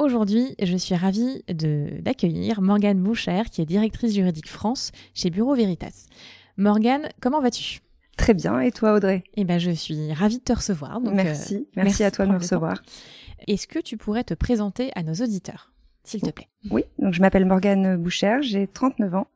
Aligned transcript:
Aujourd'hui, 0.00 0.54
je 0.62 0.78
suis 0.78 0.94
ravie 0.94 1.44
d'accueillir 1.46 2.62
Morgane 2.62 2.98
Boucher, 2.98 3.42
qui 3.52 3.60
est 3.60 3.66
directrice 3.66 4.14
juridique 4.14 4.48
France 4.48 4.92
chez 5.12 5.28
Bureau 5.28 5.54
Veritas. 5.54 6.06
Morgane, 6.56 7.10
comment 7.20 7.42
vas-tu? 7.42 7.80
Très 8.16 8.32
bien, 8.32 8.60
et 8.60 8.72
toi 8.72 8.94
Audrey? 8.94 9.24
Eh 9.34 9.44
ben, 9.44 9.58
je 9.58 9.70
suis 9.72 10.10
ravie 10.14 10.38
de 10.38 10.42
te 10.42 10.54
recevoir. 10.54 11.02
Donc, 11.02 11.12
merci. 11.12 11.56
Euh, 11.56 11.82
merci, 11.84 12.02
à 12.02 12.10
toi 12.10 12.24
de 12.24 12.32
me 12.32 12.38
recevoir. 12.38 12.82
Est-ce 13.46 13.66
que 13.66 13.78
tu 13.78 13.98
pourrais 13.98 14.24
te 14.24 14.32
présenter 14.32 14.90
à 14.94 15.02
nos 15.02 15.12
auditeurs, 15.12 15.70
s'il 16.02 16.22
te 16.22 16.30
plaît? 16.30 16.48
Oui, 16.70 16.84
donc 16.98 17.12
je 17.12 17.20
m'appelle 17.20 17.44
Morgane 17.44 17.98
Boucher, 17.98 18.38
j'ai 18.40 18.68
39 18.68 19.14
ans. 19.16 19.26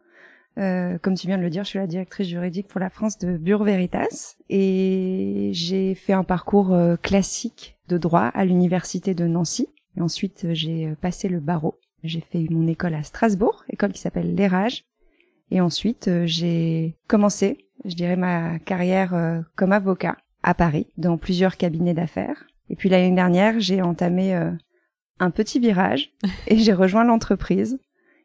Euh, 0.57 0.97
comme 0.97 1.15
tu 1.15 1.27
viens 1.27 1.37
de 1.37 1.43
le 1.43 1.51
dire, 1.51 1.65
je 1.65 1.69
suis 1.69 1.79
la 1.79 1.87
directrice 1.87 2.29
juridique 2.29 2.69
pour 2.69 2.81
la 2.81 2.89
France 2.89 3.19
de 3.19 3.37
Bureau 3.37 3.65
Veritas 3.65 4.37
et 4.49 5.51
j'ai 5.53 5.95
fait 5.95 6.15
un 6.15 6.25
parcours 6.25 6.73
euh, 6.73 6.97
classique 6.97 7.77
de 7.89 7.99
droit 7.99 8.31
à 8.33 8.47
l'université 8.47 9.15
de 9.15 9.27
Nancy 9.27 9.69
et 9.97 10.01
ensuite, 10.01 10.45
euh, 10.45 10.55
j'ai 10.55 10.87
euh, 10.87 10.95
passé 10.95 11.29
le 11.29 11.41
barreau. 11.41 11.79
J'ai 12.03 12.21
fait 12.21 12.47
mon 12.51 12.67
école 12.67 12.95
à 12.95 13.03
Strasbourg, 13.03 13.65
école 13.71 13.93
qui 13.93 14.01
s'appelle 14.01 14.35
l'Érage. 14.35 14.85
Et 15.51 15.61
ensuite, 15.61 16.09
euh, 16.09 16.27
j'ai 16.27 16.97
commencé, 17.09 17.69
je 17.85 17.95
dirais, 17.95 18.17
ma 18.17 18.59
carrière 18.59 19.43
comme 19.57 19.73
avocat 19.73 20.17
à 20.43 20.55
Paris, 20.55 20.87
dans 20.97 21.17
plusieurs 21.17 21.57
cabinets 21.57 21.95
d'affaires. 21.95 22.45
Et 22.69 22.77
puis 22.77 22.89
l'année 22.89 23.15
dernière, 23.15 23.61
j'ai 23.61 23.83
entamé 23.83 24.35
un 25.19 25.31
petit 25.31 25.59
virage 25.59 26.13
et 26.47 26.59
j'ai 26.59 26.73
rejoint 26.73 27.05
l'entreprise. 27.05 27.79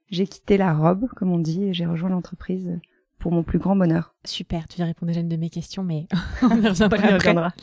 J'ai 0.10 0.28
quitté 0.28 0.58
la 0.58 0.74
robe, 0.74 1.08
comme 1.16 1.32
on 1.32 1.40
dit, 1.40 1.66
et 1.66 1.74
j'ai 1.74 1.86
rejoint 1.86 2.10
l'entreprise 2.10 2.80
pour 3.20 3.32
mon 3.32 3.44
plus 3.44 3.60
grand 3.60 3.76
bonheur. 3.76 4.16
Super, 4.26 4.68
tu 4.68 4.78
viens 4.78 4.86
répondre 4.86 5.10
déjà 5.10 5.20
une 5.20 5.30
de 5.30 5.36
mes 5.36 5.50
questions, 5.50 5.84
mais 5.84 6.08
on 6.42 6.62
y 6.62 6.68
reviendra 6.68 7.54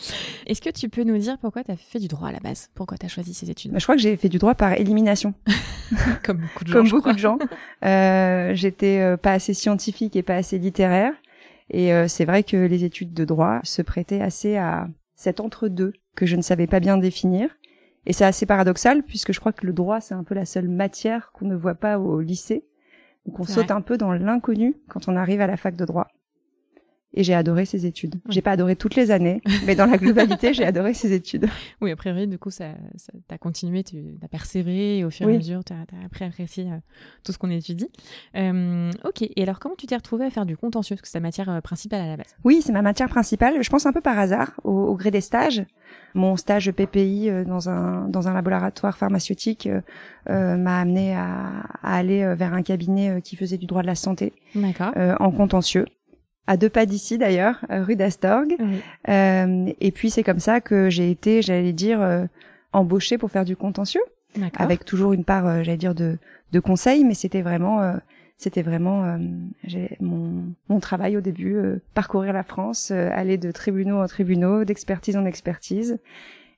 Est-ce 0.46 0.60
que 0.60 0.70
tu 0.70 0.88
peux 0.88 1.02
nous 1.02 1.18
dire 1.18 1.38
pourquoi 1.38 1.64
tu 1.64 1.70
as 1.72 1.76
fait 1.76 1.98
du 1.98 2.08
droit 2.08 2.28
à 2.28 2.32
la 2.32 2.40
base? 2.40 2.70
Pourquoi 2.74 2.98
tu 2.98 3.06
as 3.06 3.08
choisi 3.08 3.34
ces 3.34 3.50
études? 3.50 3.72
Bah, 3.72 3.78
Je 3.78 3.84
crois 3.84 3.96
que 3.96 4.02
j'ai 4.02 4.16
fait 4.16 4.28
du 4.28 4.38
droit 4.38 4.54
par 4.54 4.74
élimination. 4.74 5.34
Comme 6.22 6.38
beaucoup 6.38 6.64
de 6.64 6.68
gens. 6.68 6.74
Comme 6.74 6.88
beaucoup 6.90 7.12
de 7.12 7.18
gens. 7.18 7.38
Euh, 7.84 8.54
J'étais 8.54 9.00
euh, 9.00 9.16
pas 9.16 9.32
assez 9.32 9.54
scientifique 9.54 10.14
et 10.14 10.22
pas 10.22 10.36
assez 10.36 10.58
littéraire. 10.58 11.12
Et 11.70 11.92
euh, 11.92 12.06
c'est 12.06 12.26
vrai 12.26 12.42
que 12.42 12.56
les 12.56 12.84
études 12.84 13.12
de 13.12 13.24
droit 13.24 13.60
se 13.64 13.82
prêtaient 13.82 14.20
assez 14.20 14.56
à 14.56 14.88
cet 15.16 15.40
entre-deux 15.40 15.94
que 16.14 16.26
je 16.26 16.36
ne 16.36 16.42
savais 16.42 16.66
pas 16.66 16.80
bien 16.80 16.98
définir. 16.98 17.48
Et 18.04 18.12
c'est 18.12 18.24
assez 18.24 18.46
paradoxal 18.46 19.02
puisque 19.02 19.32
je 19.32 19.40
crois 19.40 19.52
que 19.52 19.66
le 19.66 19.72
droit, 19.72 20.00
c'est 20.00 20.14
un 20.14 20.22
peu 20.22 20.34
la 20.34 20.44
seule 20.44 20.68
matière 20.68 21.32
qu'on 21.32 21.46
ne 21.46 21.56
voit 21.56 21.74
pas 21.74 21.98
au 21.98 22.20
lycée 22.20 22.64
donc 23.26 23.40
on 23.40 23.44
saute 23.44 23.70
un 23.70 23.80
peu 23.80 23.98
dans 23.98 24.12
l'inconnu 24.12 24.76
quand 24.88 25.08
on 25.08 25.16
arrive 25.16 25.40
à 25.40 25.46
la 25.46 25.56
fac 25.56 25.76
de 25.76 25.84
droit. 25.84 26.08
Et 27.14 27.24
j'ai 27.24 27.34
adoré 27.34 27.64
ces 27.64 27.86
études. 27.86 28.16
J'ai 28.28 28.42
pas 28.42 28.52
adoré 28.52 28.76
toutes 28.76 28.94
les 28.94 29.10
années, 29.10 29.40
mais 29.64 29.74
dans 29.74 29.86
la 29.86 29.96
globalité, 29.96 30.52
j'ai 30.52 30.64
adoré 30.64 30.94
ces 30.94 31.12
études. 31.12 31.48
Oui, 31.80 31.90
a 31.90 31.96
priori, 31.96 32.26
du 32.26 32.38
coup, 32.38 32.50
ça, 32.50 32.70
ça 32.96 33.12
t'as 33.28 33.38
continué, 33.38 33.84
tu 33.84 33.96
as 34.22 34.28
persévéré, 34.28 34.98
et 34.98 35.04
au 35.04 35.10
fur 35.10 35.28
et 35.28 35.34
à 35.34 35.36
mesure, 35.36 35.62
tu 35.62 35.72
as, 35.72 35.76
après 36.04 36.24
apprécié 36.24 36.64
euh, 36.64 36.76
tout 37.22 37.32
ce 37.32 37.38
qu'on 37.38 37.50
étudie. 37.50 37.88
Euh, 38.34 38.90
ok, 39.04 39.22
et 39.22 39.42
alors 39.42 39.58
comment 39.58 39.74
tu 39.76 39.86
t'es 39.86 39.96
retrouvée 39.96 40.24
à 40.24 40.30
faire 40.30 40.46
du 40.46 40.56
contentieux? 40.56 40.96
Parce 40.96 41.02
que 41.02 41.08
c'est 41.08 41.18
ta 41.18 41.20
matière 41.20 41.50
euh, 41.50 41.60
principale 41.60 42.00
à 42.00 42.06
la 42.06 42.16
base. 42.16 42.34
Oui, 42.44 42.62
c'est 42.62 42.72
ma 42.72 42.82
matière 42.82 43.08
principale. 43.08 43.62
Je 43.62 43.70
pense 43.70 43.86
un 43.86 43.92
peu 43.92 44.00
par 44.00 44.18
hasard, 44.18 44.52
au, 44.64 44.94
gré 44.94 45.10
des 45.10 45.20
stages. 45.20 45.64
Mon 46.14 46.36
stage 46.36 46.70
PPI 46.70 47.28
euh, 47.28 47.44
dans 47.44 47.68
un 47.68 48.08
dans 48.08 48.28
un 48.28 48.34
laboratoire 48.34 48.96
pharmaceutique 48.96 49.68
euh, 50.28 50.56
m'a 50.56 50.80
amené 50.80 51.14
à, 51.14 51.62
à, 51.82 51.96
aller 51.96 52.34
vers 52.34 52.54
un 52.54 52.62
cabinet 52.62 53.20
qui 53.22 53.36
faisait 53.36 53.58
du 53.58 53.66
droit 53.66 53.82
de 53.82 53.86
la 53.86 53.94
santé 53.94 54.32
en 54.54 55.30
contentieux 55.30 55.86
à 56.46 56.56
deux 56.56 56.68
pas 56.68 56.86
d'ici 56.86 57.18
d'ailleurs, 57.18 57.64
euh, 57.70 57.82
rue 57.82 57.96
d'Astorg. 57.96 58.54
Euh, 59.08 59.72
et 59.80 59.90
puis 59.90 60.10
c'est 60.10 60.22
comme 60.22 60.38
ça 60.38 60.60
que 60.60 60.90
j'ai 60.90 61.10
été, 61.10 61.42
j'allais 61.42 61.72
dire, 61.72 62.00
euh, 62.00 62.24
embauchée 62.72 63.18
pour 63.18 63.30
faire 63.30 63.44
du 63.44 63.56
contentieux, 63.56 64.02
avec 64.56 64.84
toujours 64.84 65.12
une 65.12 65.24
part, 65.24 65.46
euh, 65.46 65.62
j'allais 65.62 65.76
dire, 65.76 65.94
de, 65.94 66.18
de 66.52 66.60
conseil, 66.60 67.04
mais 67.04 67.14
c'était 67.14 67.42
vraiment, 67.42 67.94
c'était 68.36 68.62
vraiment 68.62 69.18
mon, 70.00 70.44
mon 70.68 70.80
travail 70.80 71.16
au 71.16 71.20
début, 71.20 71.56
parcourir 71.94 72.32
la 72.32 72.42
France, 72.42 72.90
aller 72.90 73.38
de 73.38 73.50
tribunaux 73.50 74.00
en 74.02 74.06
tribunaux, 74.06 74.64
d'expertise 74.64 75.16
en 75.16 75.24
expertise, 75.24 75.98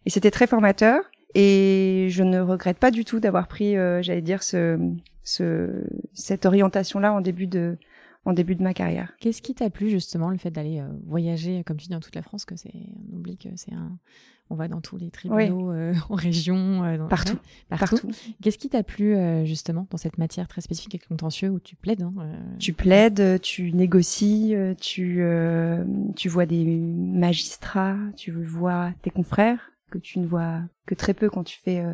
et 0.05 0.10
c'était 0.10 0.31
très 0.31 0.47
formateur. 0.47 1.00
Et 1.34 2.06
je 2.10 2.22
ne 2.22 2.41
regrette 2.41 2.78
pas 2.78 2.91
du 2.91 3.05
tout 3.05 3.20
d'avoir 3.20 3.49
pris, 3.49 3.75
j'allais 4.03 4.22
dire, 4.22 4.43
ce, 4.43 4.78
ce, 5.22 5.84
cette 6.15 6.47
orientation-là 6.47 7.12
en 7.12 7.20
début 7.20 7.47
de 7.47 7.76
en 8.25 8.33
début 8.33 8.55
de 8.55 8.62
ma 8.62 8.75
carrière. 8.75 9.15
Qu'est-ce 9.21 9.43
qui 9.43 9.55
t'a 9.55 9.71
plu 9.71 9.91
justement 9.91 10.31
le 10.31 10.39
fait 10.39 10.51
d'aller 10.51 10.81
euh, 10.81 10.89
voyager 11.06 11.65
comme 11.65 11.77
tu 11.77 11.87
dis 11.87 11.93
dans 11.93 12.01
toute 12.01 12.15
la 12.15 12.23
France 12.23 12.45
que 12.45 12.56
c'est 12.56 12.75
on 13.11 13.17
oublie 13.17 13.39
que 13.39 13.49
c'est 13.56 13.73
un 13.73 13.99
on 14.51 14.55
va 14.55 14.67
dans 14.67 14.81
tous 14.81 14.97
les 14.97 15.11
tribunaux 15.11 15.73
euh, 15.73 15.95
en 16.09 16.15
région 16.15 16.83
euh, 16.83 17.06
partout. 17.06 17.39
partout. 17.69 18.11
Qu'est-ce 18.43 18.56
qui 18.56 18.71
t'a 18.71 18.83
plu 18.83 19.15
justement 19.45 19.87
dans 19.91 19.99
cette 19.99 20.17
matière 20.17 20.49
très 20.49 20.62
spécifique 20.62 20.95
et 20.95 20.99
contentieux 20.99 21.51
où 21.51 21.61
tu 21.61 21.77
plaides 21.77 22.03
hein, 22.03 22.15
Tu 22.59 22.73
plaides, 22.73 23.41
tu 23.43 23.73
négocies, 23.73 24.55
tu 24.81 25.23
tu 26.17 26.29
vois 26.29 26.47
des 26.47 26.65
magistrats, 26.65 27.99
tu 28.17 28.31
vois 28.31 28.93
tes 29.03 29.11
confrères 29.11 29.73
que 29.91 29.99
tu 29.99 30.19
ne 30.19 30.27
vois 30.27 30.61
que 30.87 30.95
très 30.95 31.12
peu 31.12 31.29
quand 31.29 31.45
tu 31.45 31.59
fais 31.59 31.85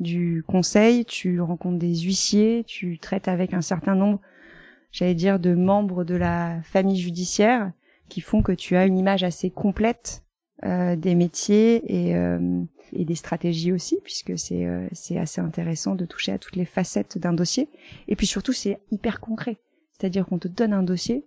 du 0.00 0.42
conseil, 0.46 1.04
tu 1.04 1.40
rencontres 1.40 1.78
des 1.78 2.00
huissiers, 2.00 2.64
tu 2.66 2.98
traites 2.98 3.28
avec 3.28 3.54
un 3.54 3.62
certain 3.62 3.94
nombre 3.94 4.20
j'allais 4.92 5.14
dire, 5.14 5.38
de 5.38 5.54
membres 5.54 6.04
de 6.04 6.14
la 6.14 6.60
famille 6.62 7.00
judiciaire 7.00 7.72
qui 8.08 8.20
font 8.20 8.42
que 8.42 8.52
tu 8.52 8.76
as 8.76 8.86
une 8.86 8.98
image 8.98 9.24
assez 9.24 9.50
complète 9.50 10.22
euh, 10.64 10.94
des 10.94 11.14
métiers 11.14 11.82
et, 11.86 12.14
euh, 12.14 12.62
et 12.92 13.04
des 13.04 13.14
stratégies 13.16 13.72
aussi, 13.72 13.98
puisque 14.04 14.38
c'est 14.38 14.64
euh, 14.66 14.86
c'est 14.92 15.18
assez 15.18 15.40
intéressant 15.40 15.96
de 15.96 16.04
toucher 16.04 16.32
à 16.32 16.38
toutes 16.38 16.56
les 16.56 16.66
facettes 16.66 17.18
d'un 17.18 17.32
dossier. 17.32 17.68
Et 18.06 18.14
puis 18.14 18.26
surtout, 18.26 18.52
c'est 18.52 18.78
hyper 18.92 19.18
concret, 19.18 19.56
c'est-à-dire 19.90 20.26
qu'on 20.26 20.38
te 20.38 20.46
donne 20.46 20.72
un 20.72 20.84
dossier 20.84 21.26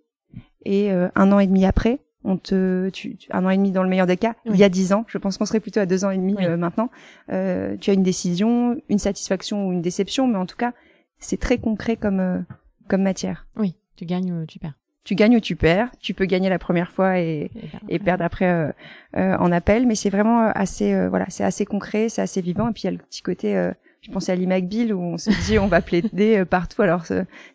et 0.66 0.92
euh, 0.92 1.08
un 1.16 1.32
an 1.32 1.40
et 1.40 1.48
demi 1.48 1.66
après, 1.66 2.00
on 2.24 2.38
te, 2.38 2.90
tu, 2.90 3.18
un 3.30 3.46
an 3.46 3.50
et 3.50 3.58
demi 3.58 3.72
dans 3.72 3.84
le 3.84 3.90
meilleur 3.90 4.08
des 4.08 4.18
cas, 4.18 4.36
il 4.46 4.58
y 4.58 4.64
a 4.64 4.70
dix 4.70 4.94
ans, 4.94 5.06
je 5.08 5.18
pense 5.20 5.38
qu'on 5.38 5.46
serait 5.46 5.60
plutôt 5.60 5.80
à 5.80 5.86
deux 5.86 6.04
ans 6.06 6.10
et 6.10 6.18
demi 6.18 6.36
euh, 6.42 6.58
maintenant. 6.58 6.90
Euh, 7.32 7.78
tu 7.80 7.92
as 7.92 7.94
une 7.94 8.04
décision, 8.04 8.82
une 8.90 8.98
satisfaction 8.98 9.68
ou 9.68 9.72
une 9.72 9.82
déception, 9.82 10.28
mais 10.28 10.38
en 10.38 10.48
tout 10.48 10.58
cas, 10.58 10.74
c'est 11.20 11.40
très 11.40 11.60
concret 11.60 11.96
comme 11.96 12.46
comme 12.88 13.04
matière. 13.04 13.48
Oui, 13.58 13.76
tu 13.96 14.06
gagnes 14.06 14.32
ou 14.32 14.46
tu 14.46 14.60
perds. 14.60 14.76
Tu 15.04 15.14
gagnes 15.14 15.38
ou 15.38 15.40
tu 15.40 15.56
perds. 15.56 15.92
Tu 16.00 16.16
peux 16.16 16.26
gagner 16.26 16.50
la 16.50 16.58
première 16.58 16.92
fois 16.92 17.20
et, 17.20 17.52
et, 17.88 18.00
perdre 18.00 18.24
après 18.24 18.50
euh, 18.50 18.72
euh, 19.18 19.38
en 19.38 19.52
appel, 19.52 19.86
mais 19.86 19.94
c'est 19.94 20.10
vraiment 20.10 20.48
euh, 20.48 20.52
assez, 20.56 21.08
voilà, 21.08 21.28
c'est 21.30 21.44
assez 21.44 21.64
concret, 21.64 22.10
c'est 22.10 22.24
assez 22.24 22.42
vivant. 22.42 22.70
Et 22.70 22.74
puis 22.74 22.84
il 22.84 22.86
y 22.86 22.88
a 22.90 22.92
le 22.92 22.98
petit 22.98 23.22
côté, 23.22 23.72
je 24.02 24.12
pensais 24.12 24.32
à 24.32 24.36
l'IMACBIL 24.36 24.94
où 24.94 25.00
on 25.00 25.18
se 25.18 25.30
dit 25.46 25.60
on 25.60 25.68
va 25.68 25.82
plaider 25.82 26.44
partout. 26.46 26.82
Alors 26.82 27.06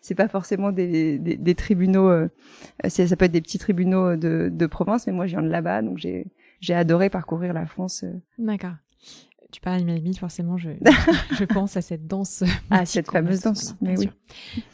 c'est 0.01 0.15
pas 0.15 0.29
forcément 0.29 0.71
des, 0.71 1.19
des, 1.19 1.35
des 1.35 1.55
tribunaux, 1.55 2.09
ça 2.87 3.15
peut 3.17 3.25
être 3.25 3.31
des 3.31 3.41
petits 3.41 3.59
tribunaux 3.59 4.15
de, 4.15 4.49
de 4.49 4.65
province, 4.65 5.05
mais 5.07 5.13
moi 5.13 5.27
je 5.27 5.31
viens 5.31 5.43
de 5.43 5.49
là-bas, 5.51 5.81
donc 5.81 5.97
j'ai 5.97 6.27
j'ai 6.61 6.73
adoré 6.73 7.09
parcourir 7.09 7.53
la 7.53 7.65
France. 7.65 8.05
D'accord 8.37 8.75
tu 9.51 9.61
parles 9.61 9.79
d'Imaginate, 9.79 10.17
forcément, 10.17 10.57
je, 10.57 10.69
je 11.37 11.43
pense 11.43 11.77
à 11.77 11.81
cette 11.81 12.07
danse. 12.07 12.43
À 12.69 12.85
cette 12.85 13.11
fameuse 13.11 13.41
danse, 13.41 13.75
mais 13.81 13.97
oui. 13.97 14.09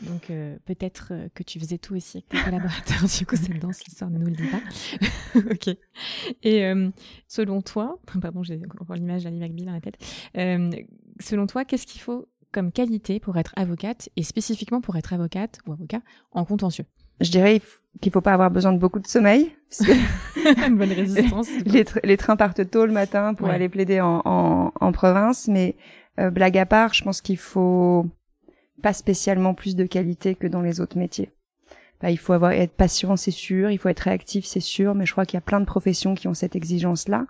Donc, 0.01 0.30
euh, 0.30 0.57
peut-être 0.66 1.10
euh, 1.12 1.28
que 1.34 1.44
tu 1.44 1.60
faisais 1.60 1.78
tout 1.78 1.96
aussi 1.96 2.18
avec 2.18 2.30
tes 2.30 2.38
collaborateurs, 2.44 3.04
du 3.18 3.25
coup, 3.25 3.36
cette 3.36 3.60
danse, 3.60 3.84
l'histoire 3.86 4.10
ne 4.10 4.19
nous 4.19 4.28
le 4.28 4.36
dit 4.36 4.48
pas. 4.48 4.62
ok. 5.51 5.75
Et 6.44 6.66
euh, 6.66 6.90
selon 7.28 7.62
toi, 7.62 8.00
pardon, 8.22 8.44
j'ai 8.44 8.62
encore 8.80 8.96
l'image 8.96 9.24
d'Ali 9.24 9.40
McBeal 9.40 9.66
dans 9.66 9.74
la 9.74 9.81
tête. 9.81 9.98
selon 11.19 11.48
toi, 11.48 11.66
qu'est-ce 11.66 11.88
qu'il 11.88 12.01
faut 12.01 12.28
comme 12.51 12.72
qualité 12.72 13.19
pour 13.19 13.38
être 13.38 13.54
avocate 13.56 14.10
et 14.16 14.24
spécifiquement 14.24 14.81
pour 14.81 14.96
être 14.96 15.13
avocate 15.13 15.60
ou 15.68 15.74
avocat 15.74 16.01
en 16.31 16.46
contentieux? 16.46 16.86
Je 17.19 17.31
dirais 17.31 17.62
qu'il 18.02 18.12
faut 18.12 18.22
pas 18.22 18.34
avoir 18.34 18.52
besoin 18.52 18.74
de 18.74 18.78
beaucoup 18.78 19.00
de 19.00 19.08
sommeil. 19.08 19.56
Parce 19.69 19.90
que 19.90 20.69
Bonne 20.78 20.92
résistance. 20.92 21.50
les, 22.04 22.18
trains 22.18 22.36
partent 22.36 22.69
tôt 22.69 22.86
le 22.86 22.94
matin 22.94 23.34
pour 23.34 23.50
aller 23.50 23.69
plaider 23.69 24.02
en, 24.02 24.22
en, 24.25 24.72
en 24.80 24.92
province, 24.92 25.48
mais 25.48 25.75
euh, 26.19 26.30
blague 26.30 26.58
à 26.58 26.66
part, 26.66 26.94
je 26.94 27.04
pense 27.04 27.22
qu'il 27.22 27.38
faut 27.38 28.06
pas 28.81 28.94
spécialement 28.94 29.54
plus 29.54 29.75
de 29.75 29.86
qualité 29.86 30.36
que 30.36 30.48
dans 30.48 30.62
les 30.62 30.80
autres 30.80 30.98
métiers. 30.98 31.31
Bah, 32.02 32.12
il 32.12 32.18
faut 32.18 32.34
avoir 32.34 32.52
être 32.52 32.74
patient, 32.74 33.16
c'est 33.16 33.31
sûr. 33.31 33.72
Il 33.72 33.78
faut 33.78 33.90
être 33.90 34.02
réactif, 34.02 34.46
c'est 34.46 34.60
sûr. 34.60 34.94
Mais 34.94 35.06
je 35.06 35.12
crois 35.12 35.25
qu'il 35.25 35.36
y 35.36 35.40
a 35.40 35.42
plein 35.42 35.60
de 35.60 35.66
professions 35.66 36.16
qui 36.16 36.28
ont 36.28 36.34
cette 36.34 36.56
exigence-là. 36.56 37.25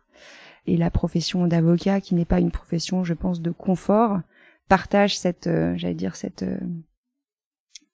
Et 0.65 0.75
la 0.75 0.91
profession 0.91 1.47
d'avocat, 1.47 2.01
qui 2.01 2.15
n'est 2.15 2.25
pas 2.25 2.39
une 2.39 2.51
profession, 2.51 3.03
je 3.05 3.13
pense, 3.13 3.41
de 3.41 3.51
confort, 3.51 4.19
partage 4.67 5.17
cette, 5.17 5.47
euh, 5.47 5.73
j'allais 5.77 5.93
dire 5.93 6.17
cette, 6.17 6.43
euh, 6.43 6.59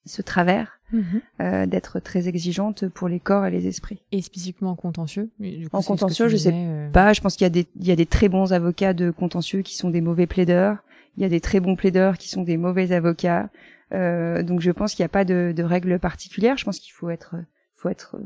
ce 0.05 0.23
travers 0.23 0.79
mhm. 0.93 1.67
d'être 1.67 1.99
très 1.99 2.27
exigeante 2.27 2.87
pour 2.87 3.07
les 3.07 3.19
corps 3.19 3.45
et 3.45 3.51
les 3.51 3.67
esprits. 3.67 4.01
Et 4.11 4.21
spécifiquement 4.21 4.71
en 4.71 4.75
contentieux 4.75 5.29
En 5.71 5.81
contentieux, 5.81 6.27
je 6.27 6.37
sais 6.37 6.89
pas. 6.93 7.13
Je 7.13 7.21
pense 7.21 7.35
qu'il 7.35 7.45
y 7.45 7.47
a 7.47 7.49
des 7.49 7.67
il 7.79 7.87
y 7.87 7.91
a 7.91 7.95
des 7.95 8.05
très 8.05 8.29
bons 8.29 8.53
avocats 8.53 8.93
de 8.93 9.11
contentieux 9.11 9.61
qui 9.61 9.75
sont 9.75 9.89
des 9.89 10.01
mauvais 10.01 10.27
plaideurs. 10.27 10.83
Il 11.17 11.23
y 11.23 11.25
a 11.25 11.29
des 11.29 11.41
très 11.41 11.59
bons 11.59 11.75
plaideurs 11.75 12.17
qui 12.17 12.29
sont 12.29 12.43
des 12.43 12.57
mauvais 12.57 12.91
avocats. 12.91 13.49
donc 13.91 14.61
je 14.61 14.71
pense 14.71 14.95
qu'il 14.95 15.03
n'y 15.03 15.07
a 15.07 15.09
pas 15.09 15.25
de, 15.25 15.53
de 15.55 15.63
règles 15.63 15.99
particulières. 15.99 16.57
Je 16.57 16.65
pense 16.65 16.79
qu'il 16.79 16.93
faut 16.93 17.09
être 17.09 17.35
faut 17.75 17.89
être 17.89 18.17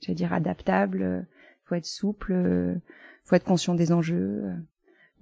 j'allais 0.00 0.16
dire 0.16 0.32
adaptable, 0.32 1.26
faut 1.64 1.74
être 1.74 1.86
souple, 1.86 2.34
faut 3.24 3.36
être 3.36 3.44
conscient 3.44 3.74
des 3.74 3.92
enjeux 3.92 4.42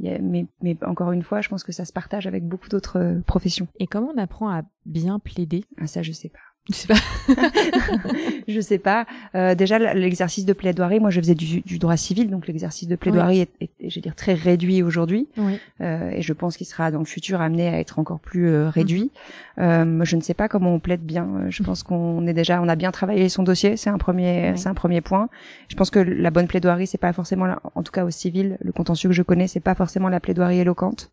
mais, 0.00 0.46
mais 0.62 0.76
encore 0.84 1.12
une 1.12 1.22
fois, 1.22 1.40
je 1.40 1.49
pense 1.49 1.64
que 1.64 1.72
ça 1.72 1.84
se 1.84 1.92
partage 1.92 2.26
avec 2.26 2.46
beaucoup 2.46 2.69
d'autres 2.69 2.99
euh, 2.99 3.20
professions. 3.20 3.69
Et 3.78 3.87
comment 3.87 4.12
on 4.14 4.19
apprend 4.19 4.49
à 4.49 4.62
bien 4.84 5.19
plaider? 5.19 5.64
Ah, 5.81 5.87
Ça, 5.87 6.02
je 6.02 6.12
sais 6.12 6.28
pas. 6.28 6.38
Je 6.68 6.74
sais 6.74 6.88
pas. 6.88 6.94
je 8.48 8.60
sais 8.60 8.78
pas. 8.78 9.06
Euh, 9.34 9.54
déjà, 9.54 9.78
l'exercice 9.94 10.44
de 10.44 10.52
plaidoirie, 10.52 10.98
moi, 10.98 11.10
je 11.10 11.20
faisais 11.20 11.34
du, 11.34 11.60
du 11.60 11.78
droit 11.78 11.96
civil, 11.96 12.28
donc 12.28 12.46
l'exercice 12.46 12.88
de 12.88 12.96
plaidoirie 12.96 13.40
est, 13.40 13.50
est, 13.60 13.70
je 13.88 13.94
vais 13.94 14.00
dire, 14.00 14.16
très 14.16 14.34
réduit 14.34 14.82
aujourd'hui. 14.82 15.28
Oui. 15.36 15.58
Euh, 15.80 16.10
et 16.10 16.22
je 16.22 16.32
pense 16.32 16.56
qu'il 16.56 16.66
sera 16.66 16.90
dans 16.90 16.98
le 16.98 17.04
futur 17.04 17.40
amené 17.40 17.68
à 17.68 17.78
être 17.78 17.98
encore 17.98 18.18
plus 18.18 18.48
euh, 18.48 18.68
réduit. 18.68 19.10
Euh, 19.58 20.04
je 20.04 20.16
ne 20.16 20.20
sais 20.20 20.34
pas 20.34 20.48
comment 20.48 20.74
on 20.74 20.80
plaide 20.80 21.02
bien. 21.02 21.28
Euh, 21.36 21.46
je 21.50 21.62
pense 21.62 21.82
qu'on 21.82 22.26
est 22.26 22.34
déjà, 22.34 22.60
on 22.60 22.68
a 22.68 22.76
bien 22.76 22.90
travaillé 22.90 23.28
son 23.28 23.42
dossier. 23.42 23.76
C'est 23.76 23.90
un 23.90 23.98
premier, 23.98 24.54
c'est 24.56 24.68
un 24.68 24.74
premier 24.74 25.00
point. 25.00 25.28
Je 25.68 25.76
pense 25.76 25.90
que 25.90 25.98
la 25.98 26.30
bonne 26.30 26.48
plaidoirie, 26.48 26.86
c'est 26.86 26.98
pas 26.98 27.12
forcément, 27.12 27.46
en 27.74 27.82
tout 27.82 27.92
cas 27.92 28.04
au 28.04 28.10
civil, 28.10 28.58
le 28.60 28.72
contentieux 28.72 29.08
que 29.08 29.14
je 29.14 29.22
connais, 29.22 29.46
c'est 29.46 29.60
pas 29.60 29.74
forcément 29.74 30.08
la 30.08 30.20
plaidoirie 30.20 30.58
éloquente. 30.58 31.10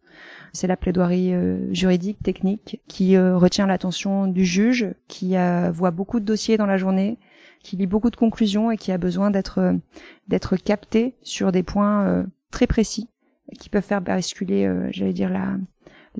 C'est 0.53 0.67
la 0.67 0.77
plaidoirie 0.77 1.33
euh, 1.33 1.73
juridique, 1.73 2.21
technique, 2.23 2.79
qui 2.88 3.15
euh, 3.15 3.38
retient 3.38 3.65
l'attention 3.65 4.27
du 4.27 4.45
juge, 4.45 4.94
qui 5.07 5.35
voit 5.71 5.91
beaucoup 5.91 6.19
de 6.19 6.25
dossiers 6.25 6.57
dans 6.57 6.67
la 6.67 6.77
journée, 6.77 7.17
qui 7.63 7.75
lit 7.75 7.88
beaucoup 7.88 8.11
de 8.11 8.15
conclusions 8.15 8.69
et 8.69 8.77
qui 8.77 8.91
a 8.91 9.00
besoin 9.00 9.31
d'être 9.31 9.59
euh, 9.59 10.57
capté 10.63 11.15
sur 11.23 11.51
des 11.51 11.63
points 11.63 12.25
très 12.51 12.67
précis 12.67 13.09
qui 13.59 13.69
peuvent 13.69 13.83
faire 13.83 14.01
basculer, 14.01 14.71
j'allais 14.91 15.13
dire, 15.13 15.29
la, 15.29 15.57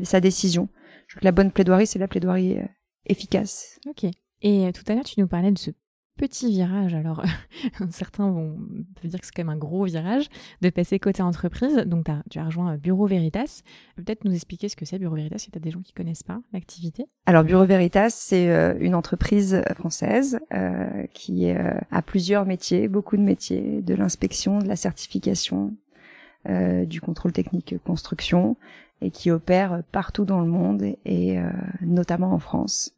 sa 0.04 0.20
décision. 0.20 0.68
Je 1.08 1.16
crois 1.16 1.22
que 1.22 1.26
la 1.26 1.32
bonne 1.32 1.52
plaidoirie, 1.52 1.88
c'est 1.88 2.00
la 2.00 2.08
plaidoirie 2.08 2.58
efficace. 3.06 3.80
Ok. 3.88 4.06
Et 4.42 4.72
tout 4.74 4.84
à 4.88 4.96
l'heure, 4.96 5.06
tu 5.06 5.20
nous 5.20 5.28
parlais 5.28 5.52
de 5.52 5.58
ce 5.58 5.72
petit 6.18 6.50
virage. 6.52 6.94
Alors, 6.94 7.24
certains 7.90 8.30
vont 8.30 8.58
dire 9.04 9.20
que 9.20 9.26
c'est 9.26 9.34
quand 9.34 9.44
même 9.44 9.50
un 9.50 9.58
gros 9.58 9.84
virage 9.86 10.28
de 10.62 10.70
passer 10.70 11.00
côté 11.00 11.22
entreprise. 11.22 11.78
Donc, 11.86 12.08
tu 12.30 12.40
as 12.40 12.46
rejoint 12.46 12.78
Bureau 12.78 13.08
Veritas. 13.08 13.62
Peut-être 13.96 14.26
nous 14.26 14.34
expliquer 14.34 14.70
ce 14.70 14.76
que 14.76 14.86
c'est 14.86 15.00
Bureau 15.00 15.16
Veritas 15.16 15.40
si 15.40 15.52
tu 15.52 15.58
as 15.58 15.62
des 15.62 15.72
gens 15.72 15.82
qui 15.82 15.94
connaissent 15.94 16.24
pas 16.24 16.42
l'activité. 16.54 17.06
Alors, 17.26 17.44
Bureau 17.44 17.66
Veritas, 17.66 18.10
c'est 18.10 18.50
euh, 18.50 18.76
une 18.80 18.96
entreprise 18.96 19.62
française 19.74 20.40
euh, 20.54 21.06
qui 21.14 21.50
euh, 21.50 21.74
a 21.92 22.02
plusieurs 22.02 22.46
métiers, 22.46 22.88
beaucoup 22.88 23.18
de 23.18 23.22
métiers, 23.22 23.82
de 23.82 23.96
l'inspection, 23.96 24.60
de 24.60 24.68
la 24.68 24.76
certification, 24.76 25.76
euh, 26.48 26.86
du 26.86 27.02
contrôle 27.02 27.32
technique 27.32 27.76
construction, 27.86 28.58
et 29.02 29.12
qui 29.12 29.32
opère 29.32 29.84
partout 29.92 30.26
dans 30.26 30.40
le 30.40 30.48
monde 30.48 30.84
et 31.04 31.38
notamment 31.82 32.32
en 32.32 32.40
France 32.40 32.94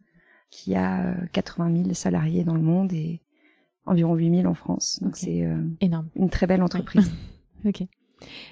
qui 0.56 0.74
a 0.74 1.14
80 1.34 1.70
euh, 1.70 1.84
000 1.84 1.94
salariés 1.94 2.46
dans 2.46 2.54
le 2.54 2.62
monde 2.62 2.94
et 2.94 3.22
environ 3.86 4.16
8 4.16 4.38
000 4.42 4.50
en 4.50 4.54
France. 4.54 5.00
Donc 5.02 5.18
c'est 5.18 5.44
euh, 5.44 5.62
énorme, 5.82 6.08
une 6.16 6.30
très 6.30 6.48
belle 6.48 6.64
entreprise. 6.64 7.12
ok. 7.66 7.84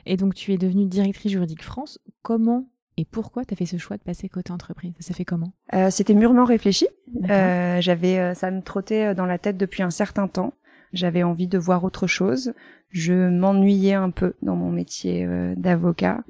Et 0.05 0.17
donc 0.17 0.35
tu 0.35 0.51
es 0.51 0.57
devenue 0.57 0.85
directrice 0.85 1.31
juridique 1.31 1.63
France. 1.63 1.99
Comment 2.21 2.67
et 2.95 3.05
pourquoi 3.05 3.43
tu 3.43 3.53
as 3.53 3.57
fait 3.57 3.65
ce 3.65 3.77
choix 3.77 3.97
de 3.97 4.03
passer 4.03 4.29
côté 4.29 4.51
entreprise? 4.51 4.93
Ça 4.99 5.15
fait 5.15 5.25
comment? 5.25 5.53
Euh, 5.73 5.89
C'était 5.89 6.13
mûrement 6.13 6.45
réfléchi. 6.45 6.87
Euh, 7.27 7.81
j'avais, 7.81 8.35
ça 8.35 8.51
me 8.51 8.61
trottait 8.61 9.15
dans 9.15 9.25
la 9.25 9.39
tête 9.39 9.57
depuis 9.57 9.81
un 9.81 9.89
certain 9.89 10.27
temps. 10.27 10.53
J'avais 10.91 11.23
envie 11.23 11.47
de 11.47 11.57
voir 11.57 11.83
autre 11.85 12.05
chose. 12.05 12.53
Je 12.89 13.29
m'ennuyais 13.29 13.95
un 13.95 14.11
peu 14.11 14.35
dans 14.43 14.55
mon 14.55 14.69
métier 14.69 15.27
d'avocat. 15.57 16.23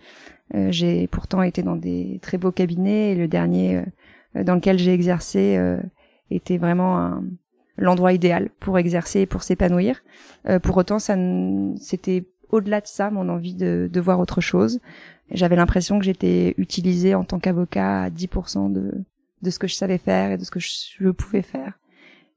j'ai 0.54 1.08
pourtant 1.08 1.42
été 1.42 1.64
dans 1.64 1.76
des 1.76 2.20
très 2.22 2.38
beaux 2.38 2.54
cabinets 2.54 3.12
et 3.12 3.16
le 3.16 3.28
dernier 3.28 3.84
dans 4.36 4.56
lequel 4.56 4.80
j'ai 4.80 4.94
exercé 4.94 5.58
euh, 5.58 5.80
était 6.30 6.58
vraiment 6.58 7.22
l'endroit 7.78 8.14
idéal 8.14 8.50
pour 8.60 8.78
exercer 8.78 9.22
et 9.22 9.26
pour 9.26 9.44
s'épanouir. 9.44 10.04
Euh, 10.48 10.60
pour 10.60 10.78
autant, 10.78 11.00
ça 11.00 11.16
c'était 11.78 12.26
au-delà 12.50 12.82
de 12.82 12.88
ça 12.88 13.10
mon 13.12 13.30
envie 13.30 13.56
de, 13.56 13.90
de 13.92 14.02
voir 14.02 14.20
autre 14.20 14.42
chose. 14.42 14.80
J'avais 15.32 15.56
l'impression 15.56 16.00
que 16.00 16.06
j'étais 16.06 16.54
utilisée 16.58 17.16
en 17.16 17.24
tant 17.24 17.40
qu'avocat 17.40 18.04
à 18.04 18.10
10% 18.10 18.72
de, 18.72 19.04
de 19.42 19.50
ce 19.50 19.58
que 19.58 19.68
je 19.68 19.76
savais 19.76 19.98
faire 19.98 20.32
et 20.32 20.38
de 20.38 20.44
ce 20.44 20.52
que 20.52 20.60
je, 20.60 21.10
pouvais 21.10 21.42
faire. 21.42 21.80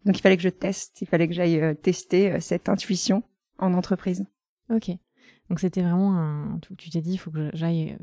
Donc 0.04 0.19
il 0.19 0.22
fallait 0.22 0.37
que 0.37 0.42
je 0.42 0.49
teste, 0.49 1.02
il 1.02 1.08
fallait 1.08 1.28
que 1.28 1.34
j'aille 1.34 1.76
tester 1.82 2.38
cette 2.40 2.69
intuition 2.69 3.22
en 3.58 3.75
entreprise. 3.75 4.25
Ok. 4.70 4.90
Donc 5.50 5.60
c'était 5.60 5.82
vraiment 5.82 6.16
un... 6.16 6.58
Tu 6.78 6.90
t'es 6.90 7.00
dit, 7.00 7.12
il 7.12 7.19
faut 7.19 7.31
que 7.31 7.50
j'aille 7.52 7.96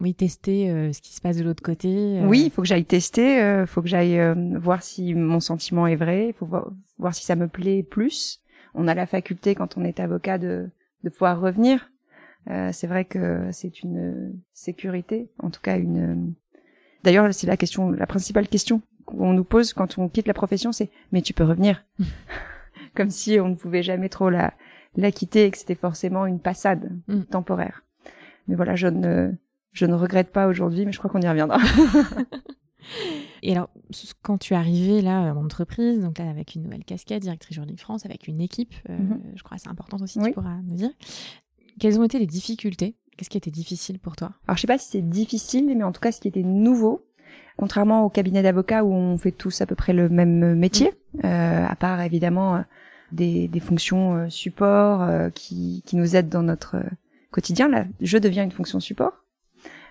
oui, 0.00 0.14
tester 0.14 0.70
euh, 0.70 0.92
ce 0.92 1.02
qui 1.02 1.14
se 1.14 1.20
passe 1.20 1.36
de 1.36 1.44
l'autre 1.44 1.62
côté. 1.62 1.88
Euh. 1.88 2.26
Oui, 2.26 2.44
il 2.46 2.50
faut 2.50 2.62
que 2.62 2.68
j'aille 2.68 2.86
tester, 2.86 3.34
il 3.34 3.40
euh, 3.40 3.66
faut 3.66 3.82
que 3.82 3.88
j'aille 3.88 4.18
voir 4.56 4.82
si 4.82 5.14
mon 5.14 5.40
sentiment 5.40 5.86
est 5.86 5.96
vrai, 5.96 6.28
il 6.28 6.32
faut 6.32 6.46
voir, 6.46 6.70
voir, 6.98 7.14
si 7.14 7.24
ça 7.24 7.36
me 7.36 7.48
plaît 7.48 7.82
plus. 7.82 8.40
On 8.74 8.88
a 8.88 8.94
la 8.94 9.06
faculté 9.06 9.54
quand 9.54 9.76
on 9.76 9.84
est 9.84 10.00
avocat 10.00 10.38
de, 10.38 10.70
de 11.04 11.08
pouvoir 11.10 11.40
revenir. 11.40 11.90
c'est 12.46 12.86
vrai 12.86 13.04
que 13.04 13.48
c'est 13.52 13.82
une 13.82 14.32
sécurité, 14.54 15.28
en 15.38 15.50
tout 15.50 15.60
cas 15.60 15.76
une. 15.76 16.32
D'ailleurs, 17.04 17.32
c'est 17.34 17.46
la 17.46 17.56
question, 17.56 17.90
la 17.90 18.06
principale 18.06 18.48
question 18.48 18.82
qu'on 19.04 19.32
nous 19.32 19.44
pose 19.44 19.72
quand 19.72 19.98
on 19.98 20.08
quitte 20.08 20.28
la 20.28 20.34
profession, 20.34 20.72
c'est 20.72 20.90
mais 21.12 21.20
tu 21.20 21.34
peux 21.34 21.44
revenir, 21.44 21.84
comme 22.94 23.10
si 23.10 23.40
on 23.40 23.48
ne 23.48 23.54
pouvait 23.54 23.82
jamais 23.82 24.08
trop 24.08 24.30
la 24.30 24.54
la 24.96 25.12
quitter 25.12 25.46
et 25.46 25.50
que 25.50 25.58
c'était 25.58 25.74
forcément 25.74 26.26
une 26.26 26.40
passade 26.40 26.90
mm. 27.08 27.22
temporaire. 27.24 27.84
Mais 28.48 28.56
voilà, 28.56 28.74
je 28.76 28.88
ne 28.88 29.32
je 29.72 29.86
ne 29.86 29.94
regrette 29.94 30.32
pas 30.32 30.48
aujourd'hui, 30.48 30.86
mais 30.86 30.92
je 30.92 30.98
crois 30.98 31.10
qu'on 31.10 31.20
y 31.20 31.28
reviendra. 31.28 31.58
Et 33.42 33.52
alors, 33.52 33.70
quand 34.22 34.38
tu 34.38 34.54
es 34.54 34.56
arrivée 34.56 35.02
là 35.02 35.34
en 35.34 35.44
entreprise, 35.44 36.00
donc 36.00 36.18
là 36.18 36.28
avec 36.28 36.54
une 36.54 36.62
nouvelle 36.62 36.84
casquette, 36.84 37.22
directrice 37.22 37.54
juridique 37.54 37.80
France, 37.80 38.04
avec 38.04 38.28
une 38.28 38.40
équipe, 38.40 38.74
euh, 38.88 38.98
mhm. 38.98 39.20
je 39.34 39.42
crois 39.42 39.56
que 39.56 39.62
c'est 39.62 39.70
important 39.70 39.98
aussi, 40.00 40.18
tu 40.20 40.32
pourras 40.32 40.56
me 40.56 40.74
dire. 40.74 40.90
Quelles 41.78 41.98
ont 41.98 42.04
été 42.04 42.18
les 42.18 42.26
difficultés? 42.26 42.96
Qu'est-ce 43.16 43.30
qui 43.30 43.38
était 43.38 43.50
difficile 43.50 43.98
pour 43.98 44.16
toi? 44.16 44.32
Alors 44.46 44.56
je 44.56 44.62
sais 44.62 44.66
pas 44.66 44.78
si 44.78 44.88
c'est 44.88 45.08
difficile, 45.08 45.66
mais 45.66 45.82
en 45.82 45.92
tout 45.92 46.00
cas 46.00 46.12
ce 46.12 46.20
qui 46.20 46.28
était 46.28 46.42
nouveau, 46.42 47.06
contrairement 47.56 48.04
au 48.04 48.10
cabinet 48.10 48.42
d'avocats 48.42 48.84
où 48.84 48.92
on 48.92 49.18
fait 49.18 49.32
tous 49.32 49.60
à 49.60 49.66
peu 49.66 49.74
près 49.74 49.92
le 49.92 50.08
même 50.08 50.54
métier, 50.54 50.92
mhm. 51.14 51.20
euh, 51.24 51.66
à 51.66 51.76
part 51.76 52.00
évidemment 52.00 52.56
euh, 52.56 52.60
des, 53.12 53.48
des 53.48 53.60
fonctions 53.60 54.28
support 54.30 55.08
qui, 55.34 55.82
qui 55.84 55.96
nous 55.96 56.16
aident 56.16 56.28
dans 56.28 56.42
notre 56.42 56.76
quotidien. 57.30 57.68
Là, 57.68 57.84
je 58.00 58.18
deviens 58.18 58.44
une 58.44 58.52
fonction 58.52 58.80
support 58.80 59.12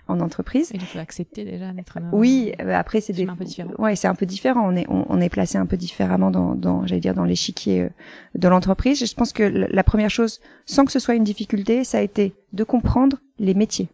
en 0.09 0.19
entreprise. 0.19 0.71
il 0.73 0.81
faut 0.81 0.99
accepter 0.99 1.45
déjà 1.45 1.71
d'être. 1.71 1.97
Oui, 2.11 2.51
euh, 2.61 2.73
après 2.73 2.99
c'est 2.99 3.13
des. 3.13 3.27
un 3.27 3.35
peu 3.35 3.45
différent. 3.45 3.71
Ouais, 3.77 3.95
c'est 3.95 4.07
un 4.07 4.15
peu 4.15 4.25
différent. 4.25 4.67
On 4.67 4.75
est 4.75 4.85
on, 4.89 5.21
est 5.21 5.29
placé 5.29 5.57
un 5.57 5.65
peu 5.65 5.77
différemment 5.77 6.31
dans, 6.31 6.55
dans 6.55 6.85
j'allais 6.85 7.01
dire 7.01 7.13
dans 7.13 7.23
l'échiquier 7.23 7.83
euh, 7.83 7.89
de 8.35 8.47
l'entreprise. 8.47 9.05
Je 9.05 9.13
pense 9.13 9.31
que 9.31 9.43
la 9.43 9.83
première 9.83 10.09
chose, 10.09 10.41
sans 10.65 10.83
que 10.83 10.91
ce 10.91 10.99
soit 10.99 11.15
une 11.15 11.23
difficulté, 11.23 11.83
ça 11.83 11.99
a 11.99 12.01
été 12.01 12.33
de 12.53 12.63
comprendre 12.63 13.17
les 13.37 13.53
métiers, 13.53 13.89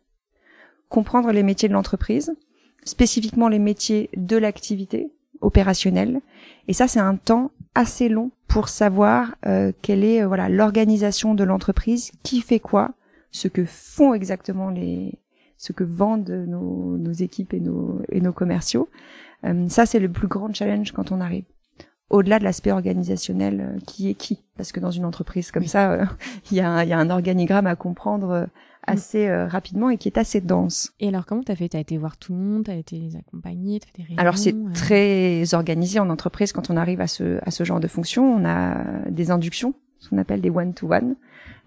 comprendre 0.89 1.31
les 1.31 1.43
métiers 1.43 1.67
de 1.67 1.74
l'entreprise, 1.74 2.34
spécifiquement 2.86 3.50
les 3.50 3.60
métiers 3.60 4.10
de 4.15 4.38
l'activité 4.38 5.12
opérationnelle. 5.41 6.22
Et 6.67 6.74
ça, 6.74 6.88
c'est 6.88 7.00
un 7.00 7.17
temps 7.17 7.51
assez 7.75 8.07
long 8.07 8.31
pour 8.48 8.69
savoir 8.69 9.36
euh, 9.45 9.74
quelle 9.81 10.03
est 10.03 10.24
voilà 10.24 10.48
l'organisation 10.48 11.36
de 11.36 11.43
l'entreprise, 11.43 12.12
qui 12.24 12.39
fait 12.39 12.62
quoi, 12.62 12.93
ce 13.31 13.50
que 13.50 13.65
font 13.65 14.13
exactement 14.13 14.69
les 14.69 15.19
ce 15.57 15.74
que 15.74 15.83
vendent 15.83 16.45
nos, 16.47 16.97
nos 16.97 17.12
équipes 17.12 17.53
et 17.53 17.59
nos, 17.59 18.01
et 18.09 18.21
nos 18.21 18.33
commerciaux. 18.33 18.89
Euh, 19.45 19.67
ça, 19.69 19.85
c'est 19.85 20.00
le 20.00 20.09
plus 20.09 20.27
grand 20.27 20.53
challenge 20.53 20.91
quand 20.91 21.12
on 21.12 21.21
arrive. 21.21 21.45
Au-delà 22.09 22.39
de 22.39 22.43
l'aspect 22.43 22.71
organisationnel, 22.71 23.62
euh, 23.62 23.79
qui 23.85 24.09
est 24.09 24.13
qui 24.13 24.43
Parce 24.57 24.71
que 24.71 24.79
dans 24.79 24.91
une 24.91 25.05
entreprise 25.05 25.51
comme 25.51 25.65
ça, 25.65 25.91
euh, 25.91 26.05
il 26.51 26.57
y, 26.57 26.62
a 26.62 26.69
un, 26.69 26.83
y 26.83 26.93
a 26.93 27.00
un 27.00 27.09
organigramme 27.09 27.67
à 27.67 27.75
comprendre 27.75 28.47
assez 28.88 29.27
rapidement 29.47 29.89
et 29.89 29.97
qui 29.97 30.07
est 30.07 30.19
assez 30.19 30.41
dense. 30.41 30.93
Et 31.00 31.07
alors, 31.07 31.25
comment 31.25 31.41
t'as 31.41 31.55
fait? 31.55 31.69
T'as 31.69 31.79
été 31.79 31.97
voir 31.97 32.17
tout 32.17 32.33
le 32.33 32.39
monde 32.39 32.65
T'as 32.65 32.75
été 32.75 33.00
les 33.00 33.15
accompagner 33.15 33.79
T'as 33.79 33.88
fait 33.88 33.97
des 33.97 34.03
réunions 34.03 34.21
Alors, 34.21 34.38
c'est 34.38 34.53
très 34.75 35.55
organisé 35.55 36.00
en 36.00 36.12
entreprise 36.12 36.53
quand 36.53 36.69
on 36.69 36.77
arrive 36.77 37.01
à 37.01 37.07
ce, 37.07 37.39
à 37.41 37.50
ce 37.50 37.63
genre 37.63 37.79
de 37.79 37.88
fonction. 37.88 38.31
On 38.31 38.45
a 38.45 39.09
des 39.09 39.31
inductions, 39.31 39.74
ce 39.97 40.09
qu'on 40.09 40.19
appelle 40.19 40.39
des 40.39 40.51
one-to-one, 40.51 41.15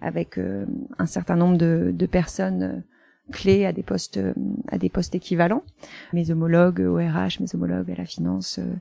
avec 0.00 0.38
un 0.38 1.06
certain 1.06 1.34
nombre 1.34 1.58
de, 1.58 1.90
de 1.92 2.06
personnes 2.06 2.84
clés 3.32 3.66
à 3.66 3.72
des 3.72 3.82
postes 3.82 4.18
euh, 4.18 4.32
à 4.70 4.78
des 4.78 4.88
postes 4.88 5.14
équivalents 5.14 5.62
mes 6.12 6.30
homologues 6.30 6.80
au 6.80 6.96
RH 6.96 7.40
mes 7.40 7.54
homologues 7.54 7.90
à 7.90 7.94
la 7.94 8.04
finance 8.04 8.58
euh, 8.58 8.74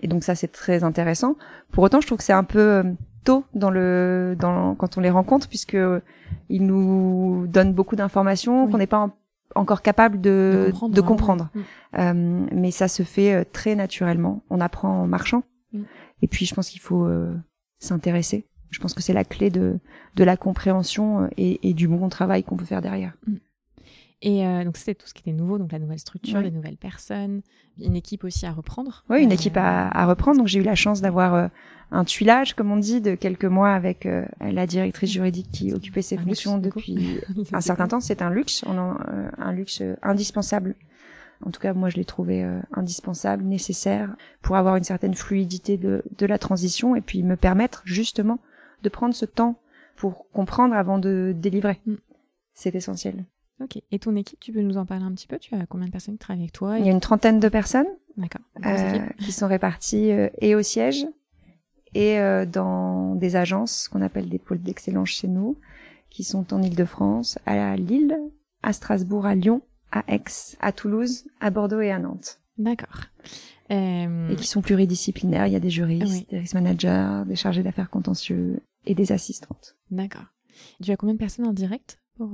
et 0.00 0.08
donc 0.08 0.24
ça 0.24 0.34
c'est 0.34 0.48
très 0.48 0.84
intéressant 0.84 1.36
pour 1.72 1.84
autant 1.84 2.00
je 2.00 2.06
trouve 2.06 2.18
que 2.18 2.24
c'est 2.24 2.32
un 2.32 2.44
peu 2.44 2.58
euh, 2.58 2.82
tôt 3.24 3.44
dans 3.54 3.70
le 3.70 4.36
dans 4.38 4.74
quand 4.74 4.98
on 4.98 5.00
les 5.00 5.10
rencontre 5.10 5.48
puisque 5.48 5.78
ils 6.48 6.64
nous 6.64 7.46
donnent 7.48 7.72
beaucoup 7.72 7.96
d'informations 7.96 8.68
qu'on 8.68 8.78
n'est 8.78 8.86
pas 8.86 9.10
encore 9.54 9.82
capable 9.82 10.20
de, 10.20 10.66
de 10.66 10.70
comprendre, 10.72 10.94
de 10.94 11.00
comprendre. 11.00 11.50
Mm. 11.94 12.46
mais 12.52 12.70
ça 12.70 12.88
se 12.88 13.02
fait 13.02 13.44
très 13.46 13.74
naturellement 13.74 14.42
on 14.50 14.60
apprend 14.60 15.02
en 15.02 15.06
marchant 15.06 15.42
Mm. 15.72 15.82
Et 16.22 16.28
puis, 16.28 16.46
je 16.46 16.54
pense 16.54 16.70
qu'il 16.70 16.80
faut 16.80 17.08
s'intéresser. 17.78 18.46
Je 18.70 18.80
pense 18.80 18.94
que 18.94 19.02
c'est 19.02 19.12
la 19.12 19.24
clé 19.24 19.50
de, 19.50 19.78
de 20.16 20.24
la 20.24 20.36
compréhension 20.36 21.28
et, 21.36 21.68
et 21.68 21.72
du 21.72 21.88
bon 21.88 22.08
travail 22.08 22.42
qu'on 22.42 22.56
peut 22.56 22.64
faire 22.64 22.82
derrière. 22.82 23.14
Et 24.22 24.46
euh, 24.46 24.64
donc, 24.64 24.76
c'était 24.76 24.94
tout 24.94 25.06
ce 25.06 25.12
qui 25.12 25.20
était 25.20 25.36
nouveau, 25.36 25.58
donc 25.58 25.72
la 25.72 25.78
nouvelle 25.78 25.98
structure, 25.98 26.40
les 26.40 26.50
nouvelles 26.50 26.78
personnes, 26.78 27.42
une 27.78 27.96
équipe 27.96 28.24
aussi 28.24 28.46
à 28.46 28.52
reprendre. 28.52 29.04
Oui, 29.10 29.22
une 29.22 29.30
euh, 29.30 29.34
équipe 29.34 29.56
à, 29.56 29.88
à, 29.88 30.06
reprendre. 30.06 30.38
Donc, 30.38 30.46
j'ai 30.46 30.60
eu 30.60 30.62
la 30.64 30.74
chance 30.74 31.02
d'avoir 31.02 31.34
euh, 31.34 31.48
un 31.90 32.04
tuilage, 32.04 32.54
comme 32.54 32.70
on 32.70 32.78
dit, 32.78 33.02
de 33.02 33.14
quelques 33.14 33.44
mois 33.44 33.72
avec 33.72 34.08
la 34.40 34.66
directrice 34.66 35.10
juridique 35.10 35.50
qui 35.52 35.72
occupait 35.72 36.02
ses 36.02 36.16
fonctions 36.16 36.58
depuis 36.58 37.20
un 37.52 37.60
certain 37.60 37.86
temps. 37.86 38.00
C'est 38.00 38.22
un 38.22 38.30
luxe, 38.30 38.64
on 38.66 38.76
un 38.76 39.52
luxe 39.52 39.82
indispensable. 40.02 40.74
En 41.44 41.50
tout 41.50 41.60
cas, 41.60 41.74
moi, 41.74 41.90
je 41.90 41.96
l'ai 41.96 42.04
trouvé 42.04 42.44
indispensable, 42.72 43.44
nécessaire 43.44 44.16
pour 44.42 44.56
avoir 44.56 44.76
une 44.76 44.84
certaine 44.84 45.14
fluidité 45.14 45.76
de, 45.76 46.02
de 46.18 46.26
la 46.26 46.38
transition 46.38 46.96
et 46.96 47.02
puis 47.02 47.22
me 47.22 47.36
permettre 47.36 47.82
justement 47.84 48.40
de 48.82 48.88
prendre 48.88 49.14
ce 49.14 49.26
temps 49.26 49.60
pour 49.94 50.28
comprendre 50.32 50.74
avant 50.74 50.98
de 50.98 51.32
délivrer. 51.36 51.80
Mm. 51.86 51.94
C'est 52.54 52.74
essentiel. 52.74 53.26
Ok. 53.60 53.80
Et 53.90 53.98
ton 53.98 54.14
équipe, 54.16 54.38
tu 54.40 54.52
peux 54.52 54.60
nous 54.60 54.76
en 54.76 54.84
parler 54.84 55.04
un 55.04 55.12
petit 55.12 55.26
peu? 55.26 55.38
Tu 55.38 55.54
as 55.54 55.66
combien 55.66 55.86
de 55.86 55.92
personnes 55.92 56.14
qui 56.14 56.18
travaillent 56.18 56.42
avec 56.42 56.52
toi? 56.52 56.78
Il 56.78 56.84
y 56.84 56.88
a 56.88 56.92
une 56.92 57.00
trentaine 57.00 57.40
de 57.40 57.48
personnes. 57.48 57.86
D'accord. 58.16 58.42
Euh, 58.64 59.06
qui 59.18 59.32
sont 59.32 59.46
réparties 59.46 60.10
euh, 60.10 60.30
et 60.40 60.54
au 60.54 60.62
siège 60.62 61.06
et 61.94 62.18
euh, 62.18 62.46
dans 62.46 63.14
des 63.14 63.36
agences 63.36 63.88
qu'on 63.88 64.00
appelle 64.00 64.28
des 64.28 64.38
pôles 64.38 64.62
d'excellence 64.62 65.10
chez 65.10 65.28
nous, 65.28 65.58
qui 66.10 66.24
sont 66.24 66.52
en 66.52 66.62
Île-de-France, 66.62 67.38
à 67.46 67.76
Lille, 67.76 68.18
à 68.62 68.72
Strasbourg, 68.72 69.26
à 69.26 69.34
Lyon, 69.34 69.62
à 69.92 70.02
Aix, 70.08 70.24
à 70.60 70.72
Toulouse, 70.72 71.26
à 71.40 71.50
Bordeaux 71.50 71.80
et 71.80 71.90
à 71.90 71.98
Nantes. 71.98 72.40
D'accord. 72.58 73.04
Et 73.68 74.06
qui 74.36 74.46
sont 74.46 74.62
pluridisciplinaires. 74.62 75.46
Il 75.46 75.52
y 75.52 75.56
a 75.56 75.60
des 75.60 75.70
juristes, 75.70 76.30
des 76.30 76.38
risk 76.38 76.54
managers, 76.54 77.22
des 77.26 77.36
chargés 77.36 77.62
d'affaires 77.62 77.90
contentieux 77.90 78.60
et 78.84 78.94
des 78.94 79.12
assistantes. 79.12 79.76
D'accord. 79.90 80.26
Tu 80.82 80.90
as 80.90 80.96
combien 80.96 81.14
de 81.14 81.18
personnes 81.18 81.46
en 81.46 81.52
direct 81.52 81.98
pour 82.16 82.30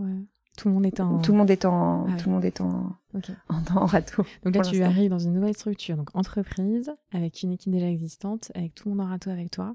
tout 0.57 0.69
le 0.69 0.75
monde 0.75 0.87
est 0.87 1.01
en. 1.01 1.19
Tout 1.19 1.33
le 1.33 1.39
monde 1.39 1.51
est 1.51 1.65
en. 1.65 2.07
Ah 2.09 2.17
tout 2.19 2.29
le 2.29 2.35
monde 2.35 2.45
est 2.45 2.61
en. 2.61 2.97
En, 3.49 3.77
en 3.77 3.85
râteau. 3.85 4.25
Donc 4.43 4.57
là, 4.57 4.63
tu 4.63 4.83
arrives 4.83 5.11
dans 5.11 5.19
une 5.19 5.35
nouvelle 5.35 5.53
structure, 5.53 5.99
donc 5.99 6.09
entreprise, 6.15 6.91
avec 7.13 7.43
une 7.43 7.53
équipe 7.53 7.71
déjà 7.71 7.87
existante, 7.87 8.51
avec 8.55 8.75
tout 8.75 8.89
le 8.89 8.95
monde 8.95 9.07
en 9.07 9.11
râteau 9.11 9.29
avec 9.29 9.51
toi. 9.51 9.75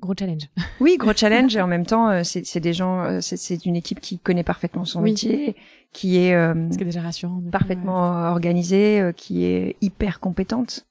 Gros 0.00 0.14
challenge. 0.18 0.48
Oui, 0.80 0.96
gros 0.98 1.12
challenge. 1.14 1.56
et 1.56 1.60
en 1.60 1.68
même 1.68 1.86
temps, 1.86 2.10
euh, 2.10 2.22
c'est 2.24 2.60
des 2.60 2.72
gens, 2.72 3.02
euh, 3.04 3.18
c'est 3.20 3.64
une 3.66 3.76
équipe 3.76 4.00
qui 4.00 4.18
connaît 4.18 4.42
parfaitement 4.42 4.84
son 4.84 5.00
métier, 5.00 5.56
qui 5.92 6.18
est, 6.18 6.34
euh, 6.34 6.68
est 6.70 6.84
déjà 6.84 7.00
rassurant, 7.00 7.40
parfaitement 7.50 8.30
organisée, 8.30 9.00
euh, 9.00 9.12
qui 9.12 9.44
est 9.44 9.76
hyper 9.80 10.20
compétente. 10.20 10.86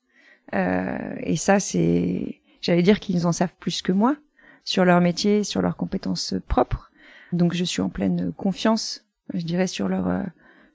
Euh, 0.54 0.98
et 1.20 1.36
ça, 1.36 1.60
c'est, 1.60 2.42
j'allais 2.62 2.84
dire 2.84 3.00
qu'ils 3.00 3.28
en 3.28 3.32
savent 3.32 3.56
plus 3.60 3.82
que 3.82 3.92
moi 3.92 4.16
sur 4.64 4.86
leur 4.86 5.02
métier, 5.02 5.44
sur 5.44 5.62
leurs 5.62 5.76
compétences 5.76 6.34
propres. 6.48 6.90
Donc 7.32 7.54
je 7.54 7.64
suis 7.64 7.82
en 7.82 7.90
pleine 7.90 8.32
confiance 8.34 9.05
je 9.34 9.46
dirais, 9.46 9.68
sur 9.68 9.88
leur 9.88 10.08
euh, 10.08 10.24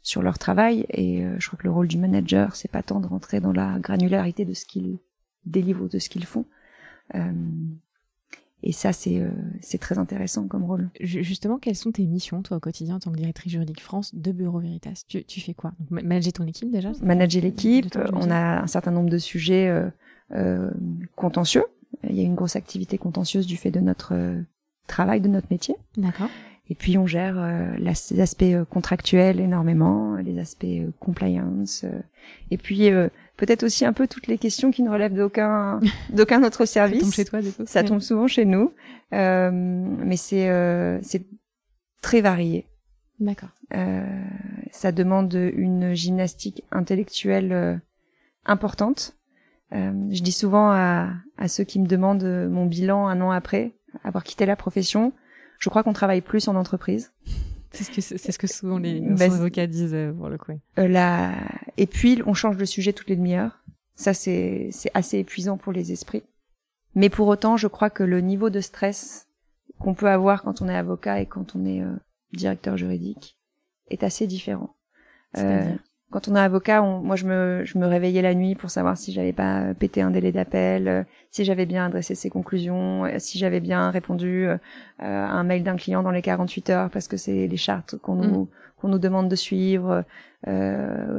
sur 0.03 0.23
leur 0.23 0.39
travail. 0.39 0.87
Et 0.91 1.25
euh, 1.25 1.37
je 1.39 1.47
crois 1.47 1.59
que 1.59 1.65
le 1.65 1.73
rôle 1.73 1.89
du 1.89 1.99
manager, 1.99 2.57
c'est 2.57 2.71
pas 2.71 2.83
tant 2.83 3.01
de 3.01 3.07
rentrer 3.07 3.41
dans 3.41 3.53
la 3.53 3.79
granularité 3.79 4.45
de 4.45 4.55
ce 4.55 4.65
qu'ils 4.65 4.99
délivrent 5.45 5.89
de 5.89 5.99
ce 5.99 6.09
qu'ils 6.09 6.27
font. 6.27 6.47
Euh, 7.15 7.33
et 8.63 8.73
ça, 8.73 8.93
c'est 8.93 9.27
c'est 9.63 9.79
très 9.79 9.97
intéressant 9.97 10.47
comme 10.47 10.65
rôle. 10.65 10.91
Justement, 11.01 11.59
quelles 11.59 11.77
sont 11.77 11.93
tes 11.93 12.05
missions, 12.05 12.43
toi, 12.43 12.59
au 12.59 12.61
quotidien, 12.61 12.97
en 12.97 12.99
tant 12.99 13.11
que 13.11 13.17
directrice 13.17 13.53
juridique 13.53 13.81
France 13.81 14.15
de 14.15 14.33
Bureau 14.33 14.61
Veritas? 14.61 15.05
Tu, 15.09 15.25
tu 15.25 15.41
fais 15.41 15.55
quoi? 15.55 15.73
Donc, 15.79 16.03
Manager 16.03 16.35
ton 16.35 16.47
équipe 16.47 16.71
déjà 16.71 16.93
Manager 17.03 17.43
l'équipe. 17.43 17.87
On 18.13 18.31
a 18.31 18.61
un 18.61 18.67
certain 18.67 18.91
nombre 18.91 19.09
de 19.09 19.17
sujets 19.17 19.91
euh, 20.33 20.71
contentieux. 21.17 21.65
Il 22.07 22.15
y 22.15 22.21
a 22.21 22.23
une 22.23 22.35
grosse 22.35 22.55
activité 22.55 22.99
contentieuse 22.99 23.47
du 23.47 23.57
fait 23.57 23.71
de 23.71 23.81
notre 23.81 24.15
travail, 24.87 25.23
de 25.23 25.29
notre 25.29 25.47
métier. 25.51 25.77
D'accord. 25.97 26.29
Et 26.71 26.77
puis 26.77 26.97
on 26.97 27.07
gère 27.07 27.35
euh, 27.37 27.75
les 27.79 28.21
aspects 28.21 28.43
euh, 28.45 28.65
contractuels 28.65 29.41
énormément, 29.41 30.15
les 30.15 30.39
aspects 30.39 30.65
euh, 30.65 30.93
compliance, 31.01 31.85
et 32.53 32.57
puis 32.57 32.89
peut-être 33.37 33.65
aussi 33.65 33.85
un 33.85 33.93
peu 33.93 34.07
toutes 34.07 34.29
les 34.29 34.39
questions 34.39 34.71
qui 34.71 34.85
ne 34.85 34.91
relèvent 34.91 35.15
d'aucun 35.15 35.81
d'aucun 36.15 36.45
autre 36.45 36.65
service. 36.65 37.01
Ça 37.01 37.05
tombe 37.05 37.13
chez 37.13 37.25
toi, 37.25 37.43
du 37.43 37.53
coup. 37.53 37.63
Ça 37.67 37.83
tombe 37.83 38.01
souvent 38.01 38.29
chez 38.29 38.45
nous, 38.45 38.73
mais 39.11 40.17
c'est 40.17 41.01
c'est 41.03 41.27
très 42.01 42.21
varié. 42.21 42.67
D'accord. 43.19 43.51
ça 44.71 44.93
demande 44.93 45.35
une 45.35 45.93
gymnastique 45.93 46.63
intellectuelle 46.71 47.83
importante. 48.47 49.17
je 49.73 50.23
dis 50.23 50.33
souvent 50.33 50.71
à, 50.71 51.11
à 51.37 51.49
ceux 51.49 51.65
qui 51.65 51.81
me 51.81 51.87
demandent 51.87 52.49
mon 52.49 52.65
bilan 52.65 53.09
un 53.09 53.21
an 53.21 53.31
après 53.31 53.73
avoir 54.05 54.25
quitté 54.25 54.47
la 54.47 54.57
profession, 54.57 55.13
je 55.61 55.71
crois 55.71 55.85
qu'on 55.85 55.93
travaille 55.93 56.23
plus 56.23 56.49
en 56.49 56.57
entreprise. 56.57 57.13
C'est 57.71 57.85
ce 57.85 57.91
que 57.93 58.01
c'est 58.01 58.33
ce 58.33 58.39
que 58.39 58.49
souvent 58.49 58.79
les 58.79 59.01
bah, 59.01 59.27
avocats 59.27 59.69
disent 59.69 59.95
euh, 59.95 60.13
pour 60.13 60.29
le 60.29 60.39
coup. 60.39 60.59
Euh, 60.79 60.89
là, 60.89 61.35
et 61.77 61.87
puis 61.87 62.21
on 62.27 62.35
change 62.35 62.57
de 62.57 62.65
sujet 62.65 62.93
toutes 62.93 63.09
les 63.09 63.17
demi-heures. 63.17 63.63
Ça 63.95 64.13
c'est 64.13 64.71
c'est 64.73 64.91
assez 64.95 65.19
épuisant 65.19 65.57
pour 65.57 65.73
les 65.73 65.93
esprits. 65.93 66.25
Mais 66.97 67.09
pour 67.09 67.29
autant, 67.29 67.57
je 67.57 67.69
crois 67.69 67.91
que 67.91 68.03
le 68.03 68.21
niveau 68.21 68.51
de 68.51 68.61
stress 68.61 69.29
qu'on 69.79 69.95
peut 69.95 70.09
avoir 70.09 70.43
quand 70.43 70.63
on 70.63 70.69
est 70.69 70.77
avocat 70.77 71.21
et 71.21 71.27
quand 71.27 71.55
on 71.55 71.65
est 71.65 71.81
euh, 71.83 71.95
directeur 72.33 72.77
juridique 72.77 73.39
est 73.89 74.03
assez 74.03 74.27
différent. 74.27 74.75
Euh, 75.39 75.73
quand 76.11 76.29
on 76.29 76.35
est 76.35 76.41
avocat, 76.41 76.83
on, 76.83 77.01
moi 77.01 77.15
je 77.17 77.25
me, 77.25 77.63
je 77.65 77.79
me 77.79 77.87
réveillais 77.87 78.23
la 78.23 78.35
nuit 78.35 78.57
pour 78.57 78.71
savoir 78.71 78.97
si 78.97 79.13
j'avais 79.13 79.33
pas 79.33 79.75
pété 79.75 80.03
un 80.03 80.11
délai 80.11 80.33
d'appel, 80.33 80.89
euh, 80.89 81.03
si 81.31 81.45
j'avais 81.45 81.67
bien 81.67 81.87
adressé 81.87 82.15
ses 82.15 82.31
conclusions, 82.31 83.05
euh, 83.05 83.19
si 83.19 83.39
j'avais 83.39 83.61
bien 83.61 83.91
répondu 83.91 84.47
euh, 84.47 84.57
à 84.99 85.31
un 85.31 85.45
mail 85.45 85.63
d'un 85.63 85.77
client 85.77 86.03
dans 86.03 86.11
les 86.11 86.23
48 86.23 86.71
heures 86.71 86.91
parce 86.91 87.07
que 87.07 87.17
c'est 87.17 87.47
les 87.47 87.57
chartes 87.57 87.97
qu'on 87.97 88.17
nous 88.17 88.43
mm. 88.43 88.49
qu'on 88.81 88.89
nous 88.89 88.99
demande 88.99 89.29
de 89.29 89.37
suivre, 89.37 90.05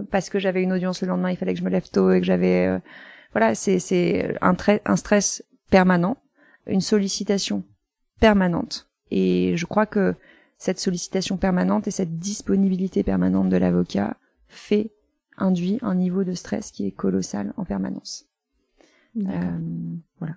parce 0.10 0.31
que 0.31 0.39
j'avais 0.39 0.63
une 0.63 0.74
audience 0.74 1.03
le 1.03 1.07
lendemain, 1.10 1.29
il 1.29 1.38
fallait 1.38 1.53
que 1.53 1.60
je 1.60 1.63
me 1.63 1.69
lève 1.69 1.88
tôt 1.89 2.12
et 2.12 2.19
que 2.19 2.25
j'avais 2.25 2.81
voilà, 3.33 3.53
c'est 3.53 3.77
c'est 3.77 4.36
un, 4.41 4.55
un 4.86 4.95
stress 4.95 5.43
permanent, 5.69 6.17
une 6.65 6.81
sollicitation 6.81 7.63
permanente. 8.19 8.89
Et 9.12 9.53
je 9.57 9.65
crois 9.67 9.86
que 9.86 10.15
cette 10.57 10.79
sollicitation 10.79 11.38
permanente 11.38 11.88
et 11.88 11.91
cette 11.91 12.17
disponibilité 12.17 13.03
permanente 13.03 13.50
de 13.50 13.57
l'avocat 13.57 14.17
fait 14.51 14.91
induit 15.38 15.79
un 15.81 15.96
niveau 15.96 16.24
de 16.24 16.34
stress 16.34 16.72
qui 16.72 16.86
est 16.86 16.91
colossal 16.91 17.53
en 17.58 17.65
permanence. 17.65 18.27
Euh, 19.17 19.58
voilà. 20.20 20.36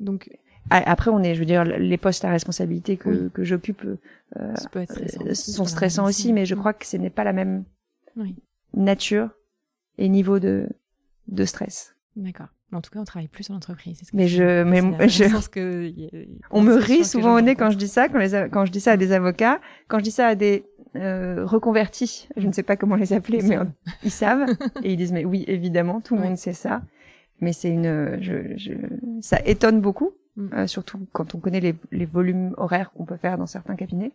Donc 0.00 0.30
après, 0.70 1.10
on 1.10 1.22
est, 1.22 1.34
je 1.34 1.40
veux 1.40 1.46
dire, 1.46 1.64
les 1.64 1.96
postes 1.96 2.24
à 2.24 2.30
responsabilité 2.30 2.96
que, 2.96 3.28
que 3.28 3.44
j'occupe 3.44 3.84
euh, 4.36 4.54
sont 5.34 5.64
stressants 5.64 6.06
aussi, 6.06 6.32
mais 6.32 6.46
je 6.46 6.54
crois 6.54 6.72
que 6.72 6.86
ce 6.86 6.96
n'est 6.96 7.10
pas 7.10 7.24
la 7.24 7.32
même 7.32 7.64
nature 8.74 9.30
et 9.98 10.08
niveau 10.08 10.38
de, 10.38 10.68
de 11.28 11.44
stress. 11.44 11.96
D'accord. 12.16 12.48
En 12.72 12.80
tout 12.80 12.90
cas, 12.90 13.00
on 13.00 13.04
travaille 13.04 13.28
plus 13.28 13.50
en 13.50 13.54
entreprise. 13.54 14.00
mais 14.12 14.28
je, 14.28 14.62
mais 14.62 15.08
je, 15.08 15.48
que 15.48 15.92
on 16.50 16.62
me 16.62 16.74
rit 16.74 17.04
souvent 17.04 17.34
au 17.34 17.40
nez 17.40 17.56
quand 17.56 17.70
je 17.70 17.76
dis 17.76 17.88
ça, 17.88 18.08
quand, 18.08 18.18
les, 18.18 18.48
quand 18.50 18.64
je 18.64 18.72
dis 18.72 18.80
ça 18.80 18.92
à 18.92 18.96
des 18.96 19.12
avocats, 19.12 19.60
quand 19.88 19.98
je 19.98 20.04
dis 20.04 20.10
ça 20.10 20.28
à 20.28 20.34
des 20.34 20.64
euh, 20.96 21.44
reconvertis, 21.44 22.28
je 22.36 22.46
ne 22.46 22.52
sais 22.52 22.62
pas 22.62 22.76
comment 22.76 22.96
les 22.96 23.12
appeler, 23.12 23.42
mais 23.42 23.58
ils 24.04 24.10
savent. 24.10 24.46
Et 24.84 24.92
ils 24.92 24.96
disent 24.96 25.12
mais 25.12 25.24
oui 25.24 25.44
évidemment 25.48 26.00
tout 26.00 26.14
le 26.14 26.22
monde 26.22 26.36
sait 26.36 26.52
ça, 26.52 26.82
mais 27.40 27.52
c'est 27.52 27.70
une, 27.70 28.18
je, 28.20 28.56
je, 28.56 28.72
ça 29.20 29.38
étonne 29.44 29.80
beaucoup, 29.80 30.12
mm. 30.36 30.48
euh, 30.54 30.66
surtout 30.66 31.00
quand 31.12 31.34
on 31.34 31.38
connaît 31.38 31.60
les, 31.60 31.74
les 31.90 32.06
volumes 32.06 32.54
horaires 32.56 32.92
qu'on 32.92 33.04
peut 33.04 33.16
faire 33.16 33.36
dans 33.36 33.46
certains 33.46 33.74
cabinets 33.74 34.12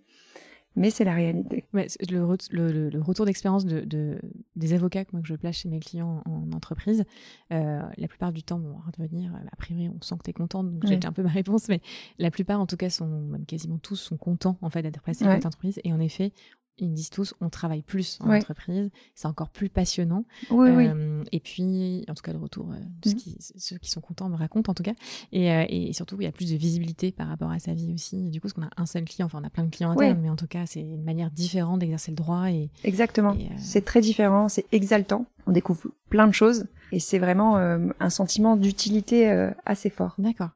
mais 0.75 0.89
c'est 0.89 1.03
la 1.03 1.13
réalité. 1.13 1.65
Ouais, 1.74 1.88
le, 2.10 2.38
le, 2.51 2.89
le, 2.89 3.01
retour 3.01 3.25
d'expérience 3.25 3.65
de, 3.65 3.82
de, 3.82 4.20
des 4.55 4.74
avocats 4.74 5.05
que 5.05 5.12
moi 5.13 5.22
que 5.22 5.27
je 5.27 5.36
place 5.36 5.55
chez 5.55 5.70
mes 5.70 5.79
clients 5.79 6.22
en, 6.25 6.51
entreprise, 6.51 7.05
euh, 7.51 7.82
la 7.98 8.08
plupart 8.08 8.32
du 8.32 8.44
temps, 8.44 8.60
bon, 8.60 8.77
revenir, 8.98 9.32
a 9.51 9.55
priori, 9.55 9.89
on 9.89 10.01
sent 10.01 10.15
que 10.17 10.24
tu 10.24 10.29
es 10.32 10.34
contente, 10.34 10.72
donc 10.72 10.86
j'ai 10.86 11.00
un 11.05 11.12
peu 11.12 11.24
ma 11.24 11.29
réponse, 11.29 11.70
mais 11.70 11.82
la 12.20 12.32
plupart, 12.32 12.60
en 12.60 12.65
tout 12.65 12.77
cas, 12.77 12.89
sont, 12.89 13.08
même 13.08 13.46
quasiment 13.46 13.77
tous, 13.77 13.96
sont 13.96 14.17
contents 14.17 14.58
en 14.62 14.70
fait 14.70 14.82
d'être 14.82 15.01
placés 15.01 15.25
dans 15.25 15.34
cette 15.34 15.46
entreprise. 15.46 15.79
Et 15.84 15.94
en 15.94 16.00
effet, 16.00 16.34
ils 16.77 16.91
disent 16.91 17.10
tous, 17.10 17.34
on 17.41 17.50
travaille 17.50 17.82
plus 17.82 18.20
en 18.22 18.34
entreprise, 18.34 18.89
c'est 19.13 19.27
encore 19.27 19.50
plus 19.50 19.70
passionnant. 19.70 20.25
Oui, 20.50 20.70
euh, 20.70 21.24
Et 21.32 21.39
puis, 21.39 22.05
en 22.10 22.13
tout 22.13 22.22
cas, 22.22 22.34
le 22.34 22.39
retour 22.39 22.72
euh, 22.72 22.75
de 23.01 23.10
ce 23.10 23.15
mm. 23.15 23.17
qui, 23.17 23.38
ceux 23.39 23.77
qui 23.77 23.89
sont 23.89 24.01
contents 24.01 24.29
me 24.29 24.36
racontent, 24.36 24.72
en 24.72 24.75
tout 24.75 24.84
cas. 24.84 24.94
Et, 25.32 25.51
euh, 25.51 25.65
et, 25.70 25.94
surtout, 25.94 26.17
il 26.20 26.25
y 26.25 26.27
a 26.27 26.32
plus 26.32 26.51
de 26.51 26.58
visibilité 26.58 27.12
par 27.12 27.27
rapport 27.27 27.51
à 27.51 27.60
sa 27.60 27.74
vie 27.74 27.94
aussi. 27.94 28.29
du 28.29 28.41
coup, 28.41 28.48
parce 28.48 28.53
qu'on 28.53 28.63
a 28.63 28.70
un 28.77 28.86
seul 28.86 29.05
client, 29.05 29.27
enfin, 29.27 29.39
on 29.41 29.46
a 29.46 29.50
plein 29.50 29.63
de 29.63 29.70
clients 29.70 29.91
internes, 29.91 30.20
mais 30.22 30.29
en 30.29 30.36
tout 30.36 30.48
cas, 30.48 30.65
c'est 30.65 30.82
une 30.82 31.03
manière 31.03 31.32
différente 31.32 31.79
d'exercer 31.79 32.12
le 32.12 32.17
droit. 32.17 32.51
Et, 32.51 32.70
Exactement. 32.84 33.36
C'est 33.58 33.86
très 33.86 34.01
différent, 34.01 34.50
c'est 34.50 34.65
exaltant. 34.72 35.25
On 35.48 35.51
découvre 35.51 35.88
plein 36.10 36.27
de 36.27 36.34
choses. 36.34 36.65
Et 36.91 37.00
c'est 37.00 37.20
vraiment 37.20 37.58
un 37.58 38.10
sentiment 38.10 38.58
d'utilité 38.58 39.50
assez 39.65 39.89
fort. 39.89 40.15
D'accord. 40.17 40.51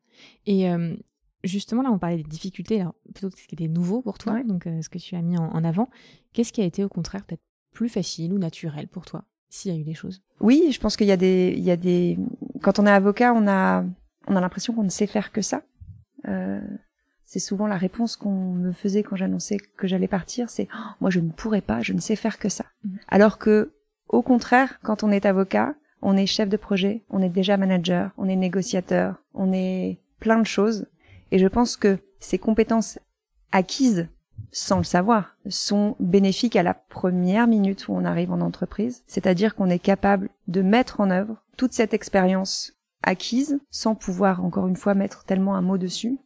Et 0.46 0.70
Justement, 1.44 1.82
là, 1.82 1.92
on 1.92 1.98
parlait 1.98 2.18
des 2.18 2.24
difficultés, 2.24 2.82
alors 2.82 2.96
plutôt 3.14 3.30
ce 3.30 3.48
qui 3.48 3.56
était 3.56 3.68
nouveau 3.68 4.02
pour 4.02 4.18
toi, 4.18 4.44
donc 4.44 4.68
euh, 4.68 4.82
ce 4.82 4.90
que 4.90 4.98
tu 4.98 5.16
as 5.16 5.22
mis 5.22 5.38
en, 5.38 5.64
avant. 5.64 5.90
Qu'est-ce 6.34 6.52
qui 6.52 6.62
a 6.62 6.66
été 6.66 6.84
au 6.84 6.90
contraire 6.90 7.24
peut-être 7.24 7.44
plus 7.72 7.90
facile 7.90 8.34
ou 8.34 8.38
naturel 8.38 8.88
pour 8.88 9.06
toi, 9.06 9.24
s'il 9.50 9.74
y 9.74 9.78
a 9.78 9.80
eu 9.80 9.84
des 9.84 9.94
choses? 9.94 10.22
Oui, 10.42 10.70
je 10.72 10.80
pense 10.80 10.98
qu'il 10.98 11.08
y 11.08 11.12
a 11.12 11.18
des, 11.18 11.54
il 11.56 11.64
y 11.64 11.72
a 11.72 11.78
des. 11.78 12.18
Quand 12.62 12.80
on 12.80 12.86
est 12.86 12.92
avocat, 12.92 13.34
on 13.34 13.48
a, 13.48 13.86
on 14.28 14.36
a 14.36 14.42
l'impression 14.42 14.74
qu'on 14.74 14.84
ne 14.84 14.90
sait 14.90 15.08
faire 15.08 15.32
que 15.32 15.42
ça. 15.42 15.62
Euh, 16.28 16.60
c'est 17.24 17.40
souvent 17.40 17.68
la 17.68 17.78
réponse 17.78 18.16
qu'on 18.16 18.54
me 18.54 18.72
faisait 18.72 19.04
quand 19.04 19.16
j'annonçais 19.16 19.58
que 19.78 19.88
j'allais 19.88 20.08
partir, 20.08 20.50
c'est 20.50 20.68
oh, 20.74 20.92
moi 21.00 21.10
je 21.12 21.20
ne 21.20 21.30
pourrais 21.30 21.62
pas, 21.62 21.82
je 21.82 21.94
ne 21.94 22.00
sais 22.00 22.16
faire 22.16 22.40
que 22.40 22.50
ça. 22.50 22.66
Mhm. 22.84 23.00
Alors 23.08 23.38
que 23.38 23.72
au 24.08 24.24
contraire, 24.24 24.80
quand 24.82 25.04
on 25.04 25.12
est 25.12 25.28
avocat, 25.28 25.76
on 26.02 26.18
est 26.18 26.26
chef 26.26 26.50
de 26.50 26.58
projet, 26.58 27.04
on 27.10 27.22
est 27.22 27.30
déjà 27.30 27.56
manager, 27.56 28.12
on 28.18 28.28
est 28.28 28.36
négociateur, 28.36 29.22
on 29.34 29.54
est 29.54 30.00
plein 30.20 30.40
de 30.40 30.46
choses. 30.46 30.88
Et 31.32 31.40
je 31.40 31.48
pense 31.48 31.78
que 31.78 32.00
ces 32.20 32.38
compétences 32.38 33.00
acquises 33.52 34.08
sans 34.52 34.78
le 34.78 34.84
savoir 34.84 35.36
sont 35.48 35.96
bénéfiques 36.00 36.56
à 36.56 36.64
la 36.64 36.74
première 36.74 37.48
minute 37.48 37.88
où 37.88 37.94
on 37.94 38.06
arrive 38.06 38.32
en 38.32 38.42
entreprise. 38.42 39.04
C'est-à-dire 39.08 39.56
qu'on 39.56 39.70
est 39.70 39.80
capable 39.80 40.30
de 40.48 40.62
mettre 40.62 41.02
en 41.02 41.12
œuvre 41.12 41.44
toute 41.58 41.74
cette 41.74 41.94
expérience 41.94 42.74
acquise 43.04 43.60
sans 43.70 43.96
pouvoir 43.96 44.44
encore 44.44 44.68
une 44.68 44.76
fois 44.76 44.94
mettre 44.94 45.24
tellement 45.24 45.56
un 45.56 45.62
mot 45.62 45.78
dessus 45.78 46.18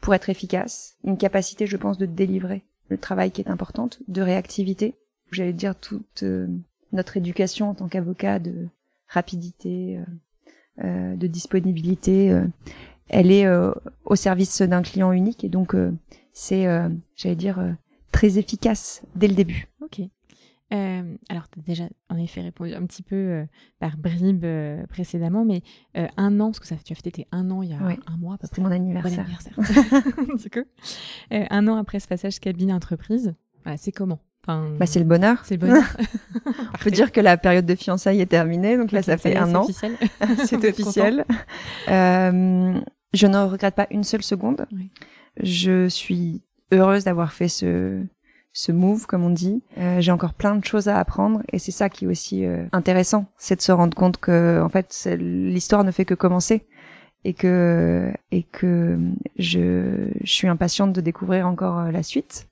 pour 0.00 0.14
être 0.14 0.28
efficace. 0.28 0.96
Une 1.04 1.16
capacité, 1.16 1.66
je 1.66 1.76
pense, 1.76 1.98
de 1.98 2.06
délivrer 2.06 2.64
le 2.88 2.98
travail 2.98 3.30
qui 3.30 3.40
est 3.40 3.50
importante, 3.50 4.00
de 4.08 4.22
réactivité. 4.22 4.94
J'allais 5.30 5.52
dire 5.52 5.74
toute 5.76 6.22
euh, 6.22 6.48
notre 6.92 7.16
éducation 7.16 7.70
en 7.70 7.74
tant 7.74 7.88
qu'avocat 7.88 8.38
de 8.38 8.68
rapidité, 9.08 9.98
euh, 9.98 10.84
euh, 10.84 11.16
de 11.16 11.26
disponibilité, 11.26 12.34
elle 13.08 13.30
est 13.30 13.46
euh, 13.46 13.72
au 14.04 14.16
service 14.16 14.60
d'un 14.62 14.82
client 14.82 15.12
unique 15.12 15.44
et 15.44 15.48
donc 15.48 15.74
euh, 15.74 15.92
c'est, 16.32 16.66
euh, 16.66 16.88
j'allais 17.16 17.36
dire, 17.36 17.58
très 18.12 18.38
efficace 18.38 19.02
dès 19.16 19.28
le 19.28 19.34
début. 19.34 19.66
Ok. 19.82 20.00
Euh, 20.70 21.02
alors, 21.30 21.48
tu 21.48 21.60
as 21.60 21.62
déjà 21.62 21.84
en 22.10 22.18
effet 22.18 22.42
répondu 22.42 22.74
un 22.74 22.84
petit 22.84 23.02
peu 23.02 23.16
euh, 23.16 23.44
par 23.80 23.96
bribes 23.96 24.44
euh, 24.44 24.84
précédemment, 24.88 25.46
mais 25.46 25.62
un 26.18 26.38
an, 26.40 26.48
parce 26.48 26.60
que 26.60 26.66
ça, 26.66 26.76
tu 26.84 26.92
as 26.92 26.96
fêté 26.96 27.26
un 27.32 27.50
an 27.50 27.62
il 27.62 27.70
y 27.70 27.74
a 27.74 27.78
Ouais. 27.78 27.98
un 28.06 28.18
mois 28.18 28.34
à 28.34 28.36
peu 28.38 28.46
C'était 28.46 28.60
près. 28.60 28.78
mon 28.78 28.84
Bon 28.92 28.92
anniversaire. 28.92 29.20
anniversaire. 29.24 30.36
du 30.36 30.50
coup, 30.50 30.68
un 31.30 31.68
an 31.68 31.76
après 31.76 32.00
ce 32.00 32.06
passage 32.08 32.38
cabine-entreprise, 32.38 33.34
voilà, 33.64 33.78
c'est 33.78 33.92
comment? 33.92 34.18
Enfin, 34.46 34.68
Bah, 34.78 34.84
c'est 34.84 34.98
le 34.98 35.06
bonheur. 35.06 35.40
c'est 35.44 35.54
le 35.56 35.66
bonheur. 35.66 35.84
On 36.74 36.78
peut 36.78 36.90
dire 36.90 37.12
que 37.12 37.20
la 37.22 37.38
période 37.38 37.64
de 37.64 37.74
fiançailles 37.74 38.20
est 38.20 38.26
terminée, 38.26 38.76
donc 38.76 38.92
là, 38.92 39.02
ça 39.02 39.16
fait 39.16 39.36
un 39.36 39.54
an. 39.54 39.62
officiel. 39.62 39.92
c'est 40.44 40.62
officiel. 40.68 41.24
Je 43.12 43.26
ne 43.26 43.38
regrette 43.38 43.74
pas 43.74 43.86
une 43.90 44.04
seule 44.04 44.22
seconde. 44.22 44.66
Oui. 44.72 44.90
Je 45.42 45.88
suis 45.88 46.42
heureuse 46.72 47.04
d'avoir 47.04 47.32
fait 47.32 47.48
ce 47.48 48.02
ce 48.52 48.72
move, 48.72 49.06
comme 49.06 49.22
on 49.24 49.30
dit. 49.30 49.62
Euh, 49.76 50.00
J'ai 50.00 50.10
encore 50.10 50.34
plein 50.34 50.56
de 50.56 50.64
choses 50.64 50.88
à 50.88 50.98
apprendre 50.98 51.42
et 51.52 51.58
c'est 51.60 51.70
ça 51.70 51.88
qui 51.88 52.04
est 52.06 52.08
aussi 52.08 52.44
euh, 52.44 52.66
intéressant, 52.72 53.26
c'est 53.36 53.54
de 53.56 53.60
se 53.60 53.70
rendre 53.70 53.96
compte 53.96 54.16
que 54.16 54.60
en 54.60 54.68
fait 54.68 55.08
l'histoire 55.16 55.84
ne 55.84 55.92
fait 55.92 56.04
que 56.04 56.14
commencer 56.14 56.66
et 57.24 57.34
que 57.34 58.12
et 58.32 58.42
que 58.42 58.98
je, 59.38 60.08
je 60.22 60.32
suis 60.32 60.48
impatiente 60.48 60.92
de 60.92 61.00
découvrir 61.00 61.46
encore 61.46 61.78
euh, 61.78 61.90
la 61.92 62.02
suite 62.02 62.48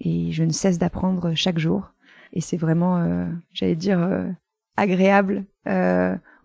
et 0.00 0.30
je 0.32 0.44
ne 0.44 0.52
cesse 0.52 0.78
d'apprendre 0.78 1.32
chaque 1.34 1.58
jour 1.58 1.92
et 2.34 2.42
c'est 2.42 2.58
vraiment, 2.58 2.98
euh, 2.98 3.24
j'allais 3.52 3.76
dire, 3.76 4.06
agréable 4.76 5.44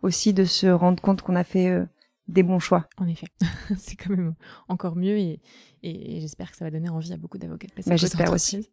aussi 0.03 0.31
de 0.31 0.45
se 0.45 0.67
rendre 0.67 1.01
compte 1.01 1.21
qu'on 1.21 1.35
a 1.35 1.43
fait 1.43 1.85
des 2.31 2.43
bons 2.43 2.59
choix. 2.59 2.87
En 2.97 3.07
effet, 3.07 3.27
c'est 3.77 3.95
quand 3.95 4.09
même 4.15 4.33
encore 4.67 4.95
mieux 4.95 5.17
et, 5.17 5.39
et, 5.83 6.17
et 6.17 6.21
j'espère 6.21 6.51
que 6.51 6.57
ça 6.57 6.65
va 6.65 6.71
donner 6.71 6.89
envie 6.89 7.11
à 7.13 7.17
beaucoup 7.17 7.37
d'avocats 7.37 7.67
de 7.67 7.73
passer 7.73 7.89
Bah, 7.89 7.95
j'espère 7.97 8.27
d'entreprise. 8.31 8.69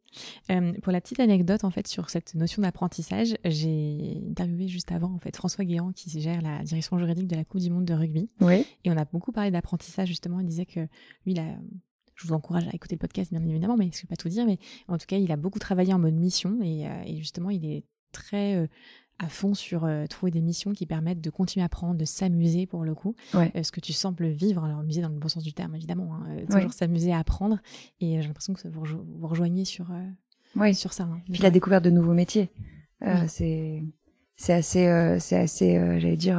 Euh, 0.50 0.72
pour 0.82 0.92
la 0.92 1.00
petite 1.00 1.20
anecdote 1.20 1.64
en 1.64 1.70
fait 1.70 1.86
sur 1.88 2.10
cette 2.10 2.34
notion 2.34 2.62
d'apprentissage, 2.62 3.34
j'ai 3.44 4.22
interviewé 4.30 4.68
juste 4.68 4.92
avant 4.92 5.12
en 5.12 5.18
fait 5.18 5.34
François 5.36 5.64
Guéant 5.64 5.92
qui 5.92 6.08
gère 6.20 6.40
la 6.42 6.62
direction 6.62 6.98
juridique 6.98 7.26
de 7.28 7.36
la 7.36 7.44
Coupe 7.44 7.60
du 7.60 7.70
Monde 7.70 7.84
de 7.84 7.94
rugby 7.94 8.28
Oui. 8.40 8.64
et 8.84 8.90
on 8.90 8.96
a 8.96 9.04
beaucoup 9.04 9.32
parlé 9.32 9.50
d'apprentissage 9.50 10.08
justement. 10.08 10.40
Il 10.40 10.46
disait 10.46 10.66
que 10.66 10.80
lui, 11.26 11.32
il 11.32 11.40
a, 11.40 11.56
je 12.14 12.26
vous 12.26 12.32
encourage 12.34 12.66
à 12.68 12.74
écouter 12.74 12.94
le 12.94 13.00
podcast 13.00 13.32
bien 13.32 13.44
évidemment, 13.46 13.76
mais 13.76 13.90
je 13.92 13.98
ne 13.98 14.02
vais 14.02 14.08
pas 14.08 14.16
tout 14.16 14.28
dire, 14.28 14.44
mais 14.46 14.58
en 14.88 14.98
tout 14.98 15.06
cas, 15.06 15.16
il 15.18 15.30
a 15.32 15.36
beaucoup 15.36 15.58
travaillé 15.58 15.92
en 15.94 15.98
mode 15.98 16.14
mission 16.14 16.58
et, 16.62 16.86
euh, 16.86 17.02
et 17.06 17.16
justement, 17.18 17.50
il 17.50 17.64
est 17.64 17.84
très 18.12 18.56
euh, 18.56 18.66
à 19.18 19.28
fond 19.28 19.54
sur 19.54 19.84
euh, 19.84 20.06
trouver 20.06 20.30
des 20.30 20.40
missions 20.40 20.72
qui 20.72 20.86
permettent 20.86 21.20
de 21.20 21.30
continuer 21.30 21.62
à 21.62 21.66
apprendre, 21.66 21.96
de 21.96 22.04
s'amuser 22.04 22.66
pour 22.66 22.84
le 22.84 22.94
coup. 22.94 23.14
Ouais. 23.34 23.50
Euh, 23.56 23.62
ce 23.62 23.72
que 23.72 23.80
tu 23.80 23.92
sembles 23.92 24.28
vivre, 24.28 24.64
alors 24.64 24.78
amuser 24.78 25.00
dans 25.02 25.08
le 25.08 25.18
bon 25.18 25.28
sens 25.28 25.42
du 25.42 25.52
terme 25.52 25.74
évidemment, 25.74 26.14
hein, 26.14 26.26
euh, 26.30 26.36
Ouais. 26.40 26.46
toujours 26.46 26.72
s'amuser 26.72 27.12
à 27.12 27.18
apprendre. 27.18 27.58
Et 28.00 28.20
j'ai 28.20 28.26
l'impression 28.28 28.54
que 28.54 28.60
ça 28.60 28.68
vous, 28.68 28.82
rejo- 28.84 29.04
vous 29.18 29.26
rejoignez 29.26 29.64
sur, 29.64 29.86
Oui. 30.56 30.74
sur 30.74 30.92
ça. 30.92 31.04
hein. 31.04 31.20
Puis 31.32 31.42
la 31.42 31.50
découverte 31.50 31.82
de 31.84 31.90
nouveaux 31.90 32.14
métiers, 32.14 32.50
c'est 33.26 33.82
c'est 34.36 34.52
assez 34.52 35.16
c'est 35.20 35.36
assez 35.36 35.74
j'allais 36.00 36.16
dire 36.16 36.38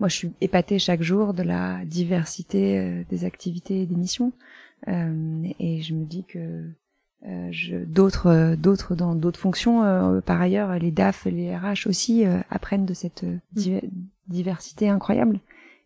moi 0.00 0.08
je 0.08 0.14
suis 0.16 0.32
épatée 0.40 0.78
chaque 0.78 1.02
jour 1.02 1.34
de 1.34 1.42
la 1.42 1.84
diversité 1.84 3.04
des 3.10 3.24
activités 3.24 3.82
et 3.82 3.86
des 3.86 3.96
missions 3.96 4.32
et 4.86 5.82
je 5.82 5.94
me 5.94 6.04
dis 6.04 6.24
que 6.24 6.70
d'autres 7.86 8.26
euh, 8.28 8.56
d'autres 8.56 8.94
dans 8.94 9.14
d'autres 9.14 9.40
fonctions 9.40 9.82
euh, 9.82 10.20
par 10.20 10.40
ailleurs 10.40 10.78
les 10.78 10.90
DAF 10.90 11.24
les 11.24 11.56
RH 11.56 11.86
aussi 11.86 12.24
euh, 12.26 12.38
apprennent 12.50 12.86
de 12.86 12.94
cette 12.94 13.24
euh, 13.24 13.36
diver- 13.54 13.88
diversité 14.28 14.88
incroyable. 14.88 15.40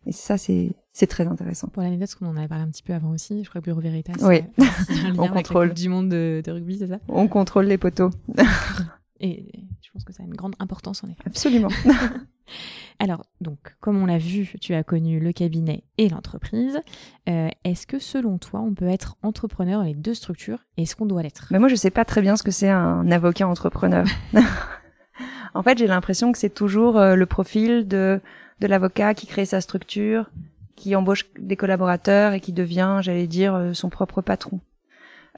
Et 0.05 0.11
ça 0.11 0.37
c'est 0.37 0.71
c'est 0.93 1.07
très 1.07 1.25
intéressant. 1.27 1.67
Pour 1.69 1.83
l'anecdote, 1.83 2.09
parce 2.09 2.15
qu'on 2.15 2.27
en 2.27 2.35
avait 2.37 2.47
parlé 2.49 2.63
un 2.65 2.69
petit 2.69 2.83
peu 2.83 2.93
avant 2.93 3.11
aussi, 3.11 3.43
je 3.45 3.49
crois 3.49 3.61
que 3.61 3.65
Bureau 3.65 3.79
Veritas, 3.79 4.13
Oui. 4.27 4.41
euh, 4.59 4.63
On 5.17 5.27
contrôle. 5.29 5.73
Du 5.73 5.87
monde 5.89 6.09
de, 6.09 6.41
de 6.45 6.51
rugby, 6.51 6.77
c'est 6.79 6.87
ça? 6.87 6.99
On 7.07 7.27
contrôle 7.27 7.65
les 7.65 7.77
poteaux 7.77 8.09
Et 9.21 9.65
je 9.81 9.89
pense 9.91 10.03
que 10.03 10.13
ça 10.13 10.23
a 10.23 10.25
une 10.25 10.35
grande 10.35 10.55
importance 10.59 11.03
en 11.03 11.07
effet. 11.07 11.23
absolument 11.25 11.69
Alors, 12.99 13.25
donc, 13.39 13.75
comme 13.79 14.01
on 14.01 14.05
l'a 14.05 14.17
vu, 14.17 14.53
tu 14.59 14.73
as 14.73 14.83
connu 14.83 15.19
le 15.19 15.31
cabinet 15.31 15.83
et 15.97 16.09
l'entreprise. 16.09 16.81
Euh, 17.29 17.49
Est-ce 17.63 17.87
que 17.87 17.97
selon 17.97 18.37
toi, 18.37 18.59
on 18.59 18.73
peut 18.73 18.89
être 18.89 19.15
entrepreneur 19.23 19.79
dans 19.79 19.85
les 19.85 19.93
deux 19.93 20.13
structures 20.13 20.65
et 20.75 20.83
est-ce 20.83 20.95
qu'on 20.95 21.05
doit 21.05 21.23
l'être? 21.23 21.47
Mais 21.51 21.59
moi, 21.59 21.69
je 21.69 21.75
sais 21.75 21.91
pas 21.91 22.03
très 22.03 22.21
bien 22.21 22.35
ce 22.35 22.43
que 22.43 22.51
c'est 22.51 22.69
un 22.69 23.09
avocat 23.09 23.47
entrepreneur. 23.47 24.05
en 25.53 25.63
fait, 25.63 25.77
j'ai 25.77 25.87
l'impression 25.87 26.31
que 26.31 26.37
c'est 26.37 26.53
toujours 26.53 26.97
euh, 26.97 27.15
le 27.15 27.25
profil 27.25 27.87
de 27.87 28.19
de 28.61 28.67
l'avocat 28.67 29.13
qui 29.13 29.27
crée 29.27 29.45
sa 29.45 29.59
structure, 29.59 30.29
qui 30.75 30.95
embauche 30.95 31.25
des 31.37 31.57
collaborateurs 31.57 32.33
et 32.33 32.39
qui 32.39 32.53
devient, 32.53 32.99
j'allais 33.01 33.27
dire, 33.27 33.55
euh, 33.55 33.73
son 33.73 33.89
propre 33.89 34.21
patron. 34.21 34.61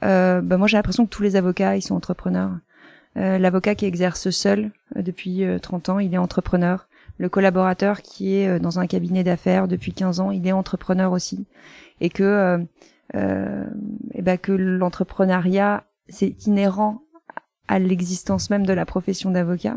Euh, 0.04 0.40
bah, 0.42 0.58
moi, 0.58 0.68
j'ai 0.68 0.76
l'impression 0.76 1.06
que 1.06 1.10
tous 1.10 1.22
les 1.22 1.34
avocats, 1.34 1.76
ils 1.76 1.82
sont 1.82 1.94
entrepreneurs. 1.94 2.52
Euh, 3.16 3.38
L'avocat 3.38 3.74
qui 3.74 3.86
exerce 3.86 4.30
seul 4.30 4.72
euh, 4.96 5.02
depuis 5.02 5.44
euh, 5.44 5.58
30 5.58 5.88
ans, 5.88 5.98
il 5.98 6.12
est 6.14 6.18
entrepreneur. 6.18 6.88
Le 7.18 7.28
collaborateur 7.28 8.02
qui 8.02 8.36
est 8.36 8.48
euh, 8.48 8.58
dans 8.58 8.80
un 8.80 8.86
cabinet 8.86 9.22
d'affaires 9.24 9.68
depuis 9.68 9.92
15 9.92 10.20
ans, 10.20 10.30
il 10.30 10.46
est 10.46 10.52
entrepreneur 10.52 11.12
aussi. 11.12 11.46
Et 12.00 12.10
que, 12.10 12.22
euh, 12.24 12.58
euh, 13.14 13.64
eh 14.14 14.22
ben, 14.22 14.36
que 14.36 14.52
l'entrepreneuriat, 14.52 15.84
c'est 16.08 16.46
inhérent 16.46 17.02
à 17.68 17.78
l'existence 17.78 18.50
même 18.50 18.66
de 18.66 18.72
la 18.72 18.84
profession 18.84 19.30
d'avocat 19.30 19.76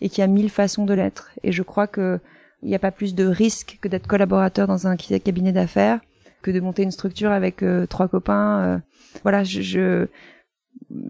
et 0.00 0.08
qu'il 0.08 0.20
y 0.20 0.24
a 0.24 0.28
mille 0.28 0.50
façons 0.50 0.84
de 0.84 0.94
l'être. 0.94 1.30
Et 1.42 1.52
je 1.52 1.62
crois 1.62 1.86
que 1.86 2.20
il 2.62 2.68
n'y 2.68 2.74
a 2.74 2.80
pas 2.80 2.90
plus 2.90 3.14
de 3.14 3.24
risque 3.24 3.78
que 3.80 3.86
d'être 3.86 4.08
collaborateur 4.08 4.66
dans 4.66 4.88
un 4.88 4.96
cabinet 4.96 5.52
d'affaires 5.52 6.00
que 6.42 6.50
de 6.50 6.58
monter 6.60 6.82
une 6.82 6.90
structure 6.90 7.30
avec 7.30 7.62
euh, 7.62 7.86
trois 7.86 8.08
copains. 8.08 8.60
euh. 8.60 8.78
voilà, 9.22 9.44
je, 9.44 9.60
je 9.62 10.06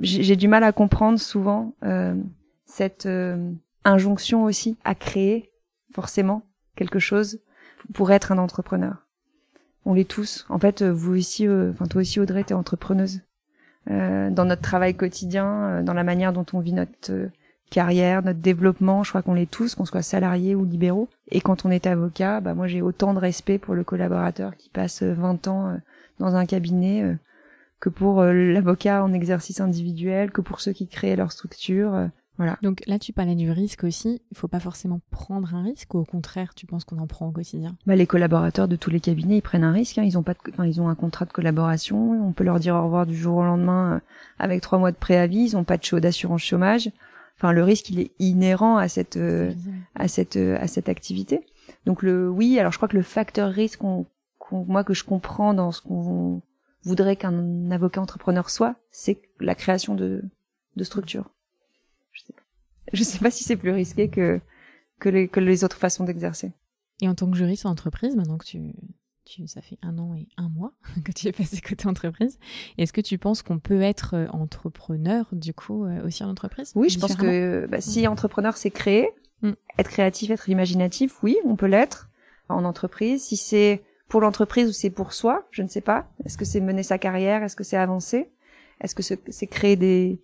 j'ai 0.00 0.36
du 0.36 0.48
mal 0.48 0.64
à 0.64 0.72
comprendre 0.72 1.18
souvent 1.18 1.74
euh, 1.84 2.14
cette 2.66 3.06
euh, 3.06 3.52
injonction 3.84 4.44
aussi 4.44 4.76
à 4.84 4.94
créer 4.94 5.50
forcément 5.92 6.42
quelque 6.76 6.98
chose 6.98 7.40
pour 7.94 8.12
être 8.12 8.32
un 8.32 8.38
entrepreneur. 8.38 9.06
On 9.84 9.94
l'est 9.94 10.08
tous. 10.08 10.46
En 10.48 10.58
fait, 10.58 10.82
vous 10.82 11.16
aussi, 11.16 11.46
euh, 11.46 11.70
enfin 11.70 11.86
toi 11.86 12.00
aussi 12.00 12.20
Audrey, 12.20 12.44
t'es 12.44 12.54
entrepreneuse. 12.54 13.22
Euh, 13.90 14.30
dans 14.30 14.44
notre 14.44 14.60
travail 14.60 14.94
quotidien, 14.94 15.46
euh, 15.46 15.82
dans 15.82 15.94
la 15.94 16.04
manière 16.04 16.34
dont 16.34 16.44
on 16.52 16.60
vit 16.60 16.74
notre 16.74 17.30
carrière, 17.70 18.22
notre 18.22 18.40
développement, 18.40 19.02
je 19.02 19.10
crois 19.10 19.22
qu'on 19.22 19.32
l'est 19.32 19.50
tous, 19.50 19.74
qu'on 19.74 19.86
soit 19.86 20.02
salariés 20.02 20.54
ou 20.54 20.64
libéraux. 20.64 21.08
Et 21.30 21.40
quand 21.40 21.64
on 21.64 21.70
est 21.70 21.86
avocat, 21.86 22.40
bah 22.40 22.54
moi 22.54 22.66
j'ai 22.66 22.82
autant 22.82 23.14
de 23.14 23.18
respect 23.18 23.58
pour 23.58 23.74
le 23.74 23.84
collaborateur 23.84 24.56
qui 24.56 24.68
passe 24.68 25.02
euh, 25.02 25.14
20 25.14 25.48
ans 25.48 25.78
dans 26.18 26.34
un 26.34 26.44
cabinet 26.44 27.16
que 27.80 27.88
pour 27.88 28.20
euh, 28.20 28.32
l'avocat 28.32 29.04
en 29.04 29.12
exercice 29.12 29.60
individuel, 29.60 30.30
que 30.30 30.40
pour 30.40 30.60
ceux 30.60 30.72
qui 30.72 30.88
créent 30.88 31.16
leur 31.16 31.32
structure. 31.32 31.94
euh, 31.94 32.06
voilà. 32.36 32.56
Donc 32.62 32.82
là, 32.86 33.00
tu 33.00 33.12
parlais 33.12 33.34
du 33.34 33.50
risque 33.50 33.82
aussi. 33.82 34.22
Il 34.30 34.38
faut 34.38 34.46
pas 34.46 34.60
forcément 34.60 35.00
prendre 35.10 35.54
un 35.56 35.62
risque 35.64 35.92
ou 35.94 35.98
au 35.98 36.04
contraire, 36.04 36.54
tu 36.54 36.66
penses 36.66 36.84
qu'on 36.84 36.98
en 36.98 37.08
prend 37.08 37.26
au 37.26 37.32
quotidien? 37.32 37.76
Bah, 37.84 37.96
les 37.96 38.06
collaborateurs 38.06 38.68
de 38.68 38.76
tous 38.76 38.90
les 38.90 39.00
cabinets, 39.00 39.38
ils 39.38 39.42
prennent 39.42 39.64
un 39.64 39.72
risque. 39.72 39.98
Hein. 39.98 40.04
Ils 40.04 40.16
ont 40.16 40.22
pas, 40.22 40.34
de, 40.34 40.38
enfin, 40.50 40.64
ils 40.64 40.80
ont 40.80 40.88
un 40.88 40.94
contrat 40.94 41.24
de 41.24 41.32
collaboration. 41.32 42.12
On 42.24 42.32
peut 42.32 42.44
leur 42.44 42.60
dire 42.60 42.76
au 42.76 42.84
revoir 42.84 43.06
du 43.06 43.16
jour 43.16 43.38
au 43.38 43.44
lendemain 43.44 43.94
euh, 43.96 44.00
avec 44.38 44.60
trois 44.60 44.78
mois 44.78 44.92
de 44.92 44.96
préavis. 44.96 45.40
Ils 45.46 45.56
ont 45.56 45.64
pas 45.64 45.78
de 45.78 45.82
chaud 45.84 45.98
d'assurance 45.98 46.42
chômage. 46.42 46.90
Enfin, 47.38 47.52
le 47.52 47.62
risque, 47.64 47.90
il 47.90 47.98
est 48.00 48.10
inhérent 48.20 48.76
à 48.76 48.88
cette 48.88 49.16
euh, 49.16 49.52
à 49.96 50.06
cette 50.06 50.36
euh, 50.36 50.56
à 50.60 50.68
cette 50.68 50.88
activité. 50.88 51.44
Donc 51.86 52.02
le 52.02 52.28
oui, 52.30 52.58
alors 52.58 52.70
je 52.72 52.78
crois 52.78 52.88
que 52.88 52.96
le 52.96 53.02
facteur 53.02 53.50
risque, 53.50 53.80
qu'on, 53.80 54.06
qu'on- 54.38 54.64
moi 54.64 54.84
que 54.84 54.94
je 54.94 55.04
comprends 55.04 55.54
dans 55.54 55.70
ce 55.72 55.80
qu'on 55.82 56.40
voudrait 56.88 57.16
qu'un 57.16 57.70
avocat 57.70 58.00
entrepreneur 58.00 58.50
soit, 58.50 58.76
c'est 58.90 59.20
la 59.40 59.54
création 59.54 59.94
de 59.94 60.24
de 60.76 60.84
structures. 60.84 61.30
Je 62.12 62.22
sais 62.22 62.32
pas. 62.32 62.42
Je 62.92 63.02
sais 63.02 63.18
pas 63.18 63.30
si 63.30 63.44
c'est 63.44 63.56
plus 63.56 63.70
risqué 63.70 64.08
que 64.08 64.40
que 64.98 65.08
les 65.08 65.28
que 65.28 65.40
les 65.40 65.64
autres 65.64 65.76
façons 65.76 66.04
d'exercer. 66.04 66.52
Et 67.00 67.08
en 67.08 67.14
tant 67.14 67.30
que 67.30 67.36
juriste 67.36 67.66
en 67.66 67.70
entreprise, 67.70 68.16
maintenant 68.16 68.38
que 68.38 68.44
tu, 68.46 68.74
tu, 69.24 69.46
ça 69.46 69.60
fait 69.60 69.78
un 69.82 69.98
an 69.98 70.14
et 70.14 70.26
un 70.36 70.48
mois 70.48 70.72
que 71.04 71.12
tu 71.12 71.28
es 71.28 71.32
passé 71.32 71.60
côté 71.60 71.86
entreprise. 71.86 72.38
Est-ce 72.76 72.92
que 72.92 73.00
tu 73.00 73.18
penses 73.18 73.42
qu'on 73.42 73.60
peut 73.60 73.82
être 73.82 74.14
euh, 74.14 74.26
entrepreneur, 74.30 75.26
du 75.32 75.54
coup, 75.54 75.84
euh, 75.84 76.04
aussi 76.04 76.24
en 76.24 76.30
entreprise? 76.30 76.72
Oui, 76.74 76.88
je 76.88 76.98
pense 76.98 77.14
que 77.14 77.66
bah, 77.70 77.80
si 77.80 78.08
entrepreneur, 78.08 78.56
c'est 78.56 78.70
créer, 78.70 79.10
mm. 79.42 79.52
être 79.78 79.90
créatif, 79.90 80.30
être 80.30 80.48
imaginatif, 80.48 81.22
oui, 81.22 81.36
on 81.44 81.54
peut 81.54 81.66
l'être 81.66 82.08
en 82.48 82.64
entreprise. 82.64 83.22
Si 83.22 83.36
c'est 83.36 83.84
pour 84.08 84.20
l'entreprise 84.20 84.68
ou 84.68 84.72
c'est 84.72 84.90
pour 84.90 85.12
soi, 85.12 85.46
je 85.50 85.62
ne 85.62 85.68
sais 85.68 85.80
pas. 85.80 86.10
Est-ce 86.24 86.38
que 86.38 86.44
c'est 86.44 86.60
mener 86.60 86.82
sa 86.82 86.98
carrière? 86.98 87.42
Est-ce 87.42 87.56
que 87.56 87.64
c'est 87.64 87.76
avancer? 87.76 88.30
Est-ce 88.80 88.94
que 88.94 89.02
c'est 89.02 89.46
créer 89.46 89.76
des, 89.76 90.22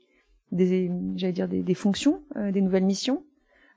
des 0.53 0.90
j'allais 1.16 1.33
dire 1.33 1.49
des, 1.49 1.62
des 1.62 1.75
fonctions, 1.75 2.23
euh, 2.37 2.51
des 2.51 2.61
nouvelles 2.61 2.85
missions? 2.85 3.25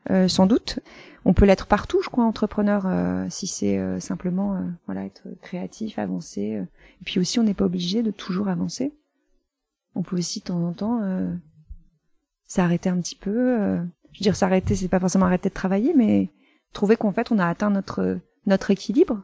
Euh, 0.10 0.28
sans 0.30 0.46
doute. 0.46 0.80
On 1.26 1.34
peut 1.34 1.46
l'être 1.46 1.68
partout, 1.68 2.02
je 2.02 2.10
crois, 2.10 2.24
entrepreneur, 2.24 2.86
euh, 2.86 3.26
si 3.30 3.46
c'est 3.46 3.78
euh, 3.78 4.00
simplement 4.00 4.58
voilà 4.86 5.04
être 5.04 5.24
créatif, 5.42 6.00
avancer. 6.00 6.64
Et 7.02 7.04
puis 7.04 7.20
aussi, 7.20 7.40
on 7.40 7.44
n'est 7.44 7.54
pas 7.54 7.66
obligé 7.66 8.04
de 8.04 8.12
toujours 8.12 8.48
avancer. 8.48 8.94
On 9.96 10.04
peut 10.04 10.18
aussi 10.18 10.40
de 10.40 10.46
temps 10.46 10.64
en 10.64 10.74
temps 10.74 11.02
s'arrêter 12.46 12.90
un 12.90 13.02
petit 13.02 13.16
peu. 13.16 13.58
je 14.12 14.20
veux 14.20 14.24
dire, 14.24 14.36
s'arrêter, 14.36 14.76
c'est 14.76 14.88
pas 14.88 15.00
forcément 15.00 15.26
arrêter 15.26 15.50
de 15.50 15.54
travailler, 15.54 15.94
mais 15.94 16.30
trouver 16.72 16.96
qu'en 16.96 17.12
fait, 17.12 17.32
on 17.32 17.40
a 17.40 17.48
atteint 17.48 17.70
notre 17.72 18.20
notre 18.46 18.72
équilibre. 18.72 19.24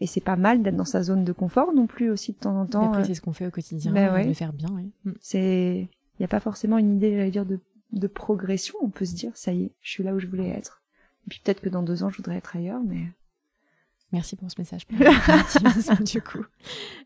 Et 0.00 0.06
c'est 0.06 0.22
pas 0.22 0.36
mal 0.36 0.62
d'être 0.62 0.76
dans 0.76 0.84
sa 0.84 1.02
zone 1.02 1.24
de 1.24 1.32
confort 1.32 1.74
non 1.74 1.86
plus 1.86 2.10
aussi 2.10 2.32
de 2.32 2.38
temps 2.38 2.58
en 2.58 2.66
temps. 2.66 2.88
Après, 2.88 3.04
c'est 3.04 3.14
ce 3.14 3.20
qu'on 3.20 3.34
fait 3.34 3.46
au 3.46 3.50
quotidien, 3.50 3.92
ben 3.92 4.26
de 4.26 4.32
faire 4.32 4.52
bien. 4.52 4.68
Oui. 4.72 4.90
Mm. 5.04 5.12
C'est, 5.20 5.88
il 6.18 6.22
y 6.22 6.24
a 6.24 6.28
pas 6.28 6.40
forcément 6.40 6.78
une 6.78 6.96
idée, 6.96 7.16
j'allais 7.16 7.30
dire, 7.30 7.44
de 7.44 7.60
de 7.92 8.06
progression, 8.06 8.74
on 8.82 8.90
peut 8.90 9.04
se 9.04 9.14
dire, 9.14 9.36
ça 9.36 9.52
y 9.52 9.64
est, 9.64 9.72
je 9.80 9.90
suis 9.90 10.02
là 10.02 10.14
où 10.14 10.18
je 10.18 10.26
voulais 10.26 10.48
être. 10.48 10.82
Et 11.26 11.30
puis 11.30 11.40
peut-être 11.44 11.60
que 11.60 11.68
dans 11.68 11.82
deux 11.82 12.02
ans, 12.02 12.10
je 12.10 12.16
voudrais 12.16 12.36
être 12.36 12.56
ailleurs, 12.56 12.80
mais... 12.84 13.12
Merci 14.12 14.34
pour 14.34 14.50
ce 14.50 14.60
message. 14.60 14.86
du 16.00 16.20
coup. 16.20 16.44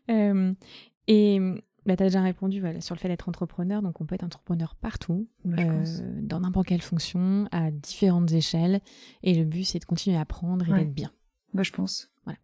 Euh, 0.09 0.53
et 1.07 1.39
bah, 1.85 1.95
tu 1.95 2.01
as 2.01 2.07
déjà 2.07 2.21
répondu 2.21 2.59
voilà, 2.59 2.81
sur 2.81 2.95
le 2.95 2.99
fait 2.99 3.09
d'être 3.09 3.29
entrepreneur. 3.29 3.83
Donc, 3.83 4.01
on 4.01 4.05
peut 4.05 4.15
être 4.15 4.23
entrepreneur 4.23 4.73
partout, 4.73 5.27
euh, 5.45 5.85
dans 6.23 6.39
n'importe 6.39 6.67
quelle 6.67 6.81
fonction, 6.81 7.47
à 7.51 7.69
différentes 7.69 8.31
échelles. 8.31 8.81
Et 9.21 9.35
le 9.35 9.43
but, 9.43 9.65
c'est 9.65 9.77
de 9.77 9.85
continuer 9.85 10.17
à 10.17 10.21
apprendre 10.21 10.67
et 10.67 10.73
d'être 10.73 10.95
bien. 10.95 11.11
Bah, 11.53 11.61
je 11.61 11.71
pense. 11.71 12.09
Voilà. 12.23 12.39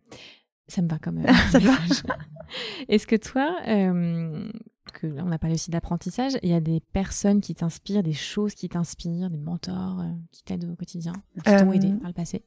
Ça 0.71 0.81
me 0.81 0.87
va 0.87 0.99
comme 0.99 1.17
euh, 1.17 1.33
ça 1.51 1.59
va. 1.59 1.73
Est-ce 2.87 3.05
que 3.05 3.17
toi, 3.17 3.57
euh, 3.67 4.49
que 4.93 5.07
on 5.19 5.29
a 5.33 5.37
parlé 5.37 5.55
aussi 5.55 5.69
d'apprentissage, 5.69 6.37
il 6.43 6.49
y 6.49 6.53
a 6.53 6.61
des 6.61 6.79
personnes 6.93 7.41
qui 7.41 7.53
t'inspirent, 7.53 8.03
des 8.03 8.13
choses 8.13 8.55
qui 8.55 8.69
t'inspirent, 8.69 9.29
des 9.29 9.37
mentors 9.37 9.99
euh, 9.99 10.05
qui 10.31 10.45
t'aident 10.45 10.69
au 10.71 10.75
quotidien, 10.75 11.11
qui 11.43 11.57
t'ont 11.57 11.73
aidé 11.73 11.91
par 11.99 12.07
le 12.07 12.13
passé? 12.13 12.45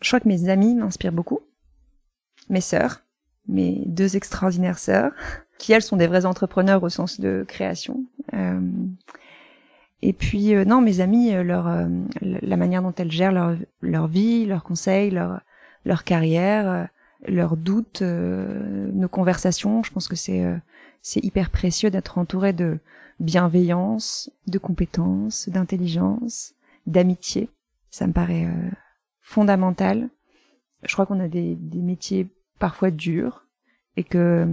Je 0.00 0.08
crois 0.08 0.20
que 0.20 0.28
mes 0.28 0.48
amis 0.48 0.74
m'inspirent 0.74 1.12
beaucoup, 1.12 1.40
mes 2.48 2.62
sœurs, 2.62 3.02
mes 3.46 3.84
deux 3.84 4.16
extraordinaires 4.16 4.78
sœurs, 4.78 5.12
qui 5.58 5.72
elles 5.72 5.82
sont 5.82 5.96
des 5.98 6.06
vrais 6.06 6.24
entrepreneurs 6.24 6.82
au 6.82 6.88
sens 6.88 7.20
de 7.20 7.44
création. 7.46 8.06
et 10.00 10.12
puis 10.14 10.54
non, 10.64 10.80
mes 10.80 11.00
amis, 11.00 11.32
leur 11.32 11.88
la 12.22 12.56
manière 12.56 12.80
dont 12.80 12.94
elles 12.96 13.12
gèrent 13.12 13.32
leur 13.32 13.54
leur 13.82 14.06
vie, 14.06 14.46
leurs 14.46 14.64
conseils, 14.64 15.10
leur 15.10 15.42
leur 15.84 16.04
carrière 16.04 16.88
leurs 17.26 17.56
doutes, 17.56 18.02
euh, 18.02 18.90
nos 18.92 19.08
conversations. 19.08 19.82
Je 19.82 19.92
pense 19.92 20.08
que 20.08 20.16
c'est 20.16 20.44
euh, 20.44 20.56
c'est 21.02 21.24
hyper 21.24 21.50
précieux 21.50 21.90
d'être 21.90 22.18
entouré 22.18 22.52
de 22.52 22.78
bienveillance, 23.20 24.30
de 24.46 24.58
compétences, 24.58 25.48
d'intelligence, 25.48 26.54
d'amitié. 26.86 27.50
Ça 27.90 28.06
me 28.06 28.12
paraît 28.12 28.46
euh, 28.46 28.70
fondamental. 29.20 30.08
Je 30.84 30.92
crois 30.92 31.06
qu'on 31.06 31.20
a 31.20 31.28
des, 31.28 31.56
des 31.56 31.82
métiers 31.82 32.28
parfois 32.58 32.90
durs 32.90 33.46
et 33.96 34.04
que 34.04 34.46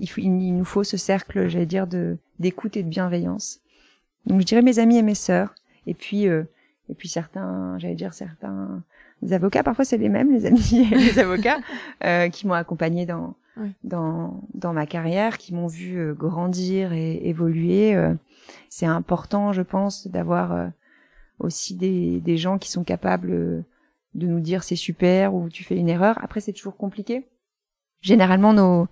il, 0.00 0.10
il 0.18 0.56
nous 0.56 0.64
faut 0.64 0.84
ce 0.84 0.96
cercle, 0.96 1.48
j'allais 1.48 1.66
dire, 1.66 1.86
de 1.86 2.18
d'écoute 2.38 2.76
et 2.76 2.82
de 2.82 2.88
bienveillance. 2.88 3.60
Donc 4.26 4.40
je 4.40 4.46
dirais 4.46 4.62
mes 4.62 4.78
amis 4.78 4.98
et 4.98 5.02
mes 5.02 5.14
sœurs, 5.14 5.54
et 5.86 5.94
puis 5.94 6.24
et 6.24 6.94
puis 6.96 7.08
certains, 7.08 7.78
j'allais 7.78 7.94
dire 7.94 8.14
certains 8.14 8.82
les 9.22 9.32
avocats, 9.32 9.62
parfois 9.62 9.84
c'est 9.84 9.98
les 9.98 10.08
mêmes, 10.08 10.32
les 10.32 10.46
amis 10.46 10.88
les 10.90 11.18
avocats, 11.18 11.58
euh, 12.04 12.28
qui 12.28 12.46
m'ont 12.46 12.54
accompagné 12.54 13.06
dans, 13.06 13.34
dans, 13.84 14.42
dans 14.54 14.72
ma 14.72 14.86
carrière, 14.86 15.38
qui 15.38 15.54
m'ont 15.54 15.66
vu 15.66 15.98
euh, 15.98 16.14
grandir 16.14 16.92
et 16.92 17.28
évoluer. 17.28 17.94
Euh. 17.94 18.14
c'est 18.68 18.86
important, 18.86 19.52
je 19.52 19.62
pense, 19.62 20.06
d'avoir 20.06 20.52
euh, 20.52 20.68
aussi 21.38 21.74
des, 21.74 22.20
des 22.20 22.36
gens 22.36 22.58
qui 22.58 22.70
sont 22.70 22.84
capables 22.84 23.64
de 24.14 24.26
nous 24.26 24.40
dire 24.40 24.62
c'est 24.62 24.76
super 24.76 25.34
ou 25.34 25.48
tu 25.48 25.64
fais 25.64 25.76
une 25.76 25.88
erreur. 25.88 26.18
Après, 26.22 26.40
c'est 26.40 26.52
toujours 26.52 26.76
compliqué. 26.76 27.26
Généralement, 28.00 28.52
nos, 28.52 28.88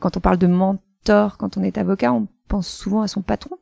quand 0.00 0.16
on 0.16 0.20
parle 0.20 0.38
de 0.38 0.46
mentor, 0.46 1.38
quand 1.38 1.56
on 1.56 1.62
est 1.62 1.78
avocat, 1.78 2.12
on 2.12 2.28
pense 2.48 2.68
souvent 2.68 3.02
à 3.02 3.08
son 3.08 3.22
patron. 3.22 3.58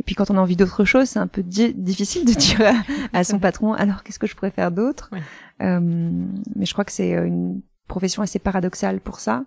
Et 0.00 0.02
puis 0.02 0.14
quand 0.14 0.30
on 0.30 0.36
a 0.36 0.40
envie 0.40 0.56
d'autre 0.56 0.84
chose, 0.84 1.08
c'est 1.08 1.18
un 1.18 1.26
peu 1.26 1.42
difficile 1.42 2.24
de 2.24 2.32
dire 2.32 2.72
à, 3.12 3.24
son 3.24 3.38
patron 3.38 3.72
alors 3.74 4.02
qu'est-ce 4.02 4.18
que 4.18 4.26
je 4.26 4.34
pourrais 4.34 4.50
faire 4.50 4.70
d'autre. 4.70 5.10
Euh, 5.62 5.80
mais 5.80 6.66
je 6.66 6.72
crois 6.72 6.84
que 6.84 6.92
c'est 6.92 7.14
euh, 7.14 7.26
une 7.26 7.62
profession 7.86 8.22
assez 8.22 8.38
paradoxale 8.38 9.00
pour 9.00 9.20
ça, 9.20 9.44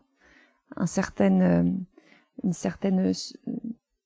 un 0.77 0.85
certain, 0.85 1.41
euh, 1.41 1.63
une 2.43 2.53
certaine 2.53 3.11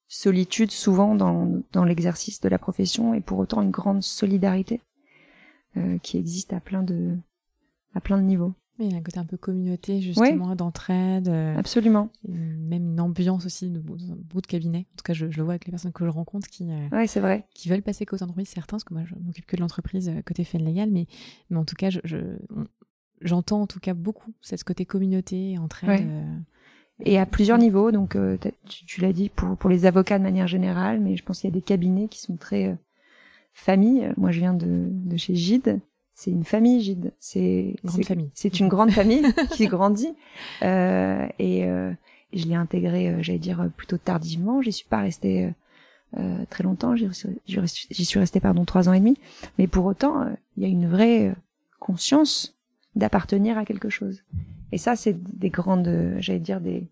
solitude 0.07 0.71
souvent 0.71 1.15
dans, 1.15 1.61
dans 1.71 1.85
l'exercice 1.85 2.41
de 2.41 2.49
la 2.49 2.57
profession 2.57 3.13
et 3.13 3.21
pour 3.21 3.39
autant 3.39 3.61
une 3.61 3.71
grande 3.71 4.03
solidarité 4.03 4.81
euh, 5.77 5.97
qui 5.99 6.17
existe 6.17 6.51
à 6.51 6.59
plein 6.59 6.83
de 6.83 7.15
à 7.93 8.01
plein 8.01 8.17
de 8.17 8.23
niveaux. 8.23 8.53
Il 8.81 8.91
y 8.91 8.95
a 8.95 8.97
un 8.97 9.01
côté 9.01 9.19
un 9.19 9.25
peu 9.25 9.37
communauté, 9.37 10.01
justement, 10.01 10.55
d'entraide. 10.55 11.27
Euh, 11.27 11.55
Absolument. 11.57 12.09
Même 12.27 12.91
une 12.91 12.99
ambiance 12.99 13.45
aussi 13.45 13.69
de 13.69 13.79
bout 13.79 14.41
de 14.41 14.47
cabinet. 14.47 14.87
En 14.93 14.97
tout 14.97 15.03
cas, 15.03 15.13
je, 15.13 15.25
le 15.25 15.43
vois 15.43 15.53
avec 15.53 15.65
les 15.65 15.71
personnes 15.71 15.91
que 15.91 16.05
je 16.05 16.09
rencontre 16.09 16.47
qui, 16.47 16.69
euh, 16.71 17.05
c'est 17.07 17.19
vrai. 17.19 17.45
qui 17.53 17.69
veulent 17.69 17.81
passer 17.81 18.05
côté 18.05 18.23
entreprise, 18.23 18.49
certains, 18.49 18.77
parce 18.77 18.83
que 18.83 18.93
moi, 18.93 19.03
je 19.05 19.15
m'occupe 19.15 19.45
que 19.45 19.55
de 19.55 19.61
l'entreprise 19.61 20.09
euh, 20.09 20.21
côté 20.25 20.43
fait 20.43 20.57
légal, 20.57 20.89
mais, 20.91 21.07
mais 21.49 21.57
en 21.57 21.65
tout 21.65 21.75
cas, 21.75 21.89
je, 21.89 21.99
j'entends 23.21 23.61
en 23.61 23.67
tout 23.67 23.79
cas 23.79 23.93
beaucoup 23.93 24.33
cette 24.41 24.63
côté 24.63 24.85
communauté, 24.85 25.57
entraide. 25.57 26.07
Et 27.03 27.17
à 27.17 27.25
plusieurs 27.25 27.57
niveaux, 27.57 27.91
donc 27.91 28.15
tu, 28.67 29.01
l'as 29.01 29.13
dit 29.13 29.29
pour, 29.29 29.57
pour 29.57 29.69
les 29.69 29.85
avocats 29.85 30.19
de 30.19 30.23
manière 30.23 30.47
générale, 30.47 30.99
mais 30.99 31.15
je 31.15 31.23
pense 31.23 31.41
qu'il 31.41 31.49
y 31.49 31.53
a 31.53 31.55
des 31.55 31.61
cabinets 31.61 32.07
qui 32.07 32.19
sont 32.19 32.37
très 32.37 32.77
famille. 33.53 34.11
Moi, 34.17 34.31
je 34.31 34.39
viens 34.39 34.53
de, 34.53 34.87
de 34.89 35.17
chez 35.17 35.35
Gide, 35.35 35.79
c'est 36.13 36.31
une 36.31 36.43
famille, 36.43 36.81
Gide. 36.81 37.13
C'est 37.19 37.75
c'est 38.33 38.59
une 38.59 38.67
grande 38.67 38.91
famille 38.91 39.23
qui 39.51 39.67
grandit. 39.67 40.13
Euh, 40.61 41.27
et 41.39 41.65
euh, 41.65 41.91
je 42.33 42.45
l'ai 42.45 42.55
intégré, 42.55 43.09
euh, 43.09 43.21
j'allais 43.21 43.39
dire 43.39 43.69
plutôt 43.75 43.97
tardivement. 43.97 44.61
J'y 44.61 44.71
suis 44.71 44.87
pas 44.87 45.01
restée 45.01 45.51
euh, 46.17 46.45
très 46.49 46.63
longtemps. 46.63 46.95
J'y 46.95 48.05
suis 48.05 48.19
restée 48.19 48.39
pardon 48.39 48.65
trois 48.65 48.89
ans 48.89 48.93
et 48.93 48.99
demi. 48.99 49.17
Mais 49.57 49.67
pour 49.67 49.85
autant, 49.85 50.25
il 50.57 50.63
y 50.63 50.65
a 50.65 50.69
une 50.69 50.87
vraie 50.87 51.33
conscience 51.79 52.55
d'appartenir 52.95 53.57
à 53.57 53.65
quelque 53.65 53.89
chose. 53.89 54.23
Et 54.71 54.77
ça, 54.77 54.95
c'est 54.95 55.17
des 55.37 55.49
grandes, 55.49 56.15
j'allais 56.19 56.39
dire 56.39 56.61
des 56.61 56.87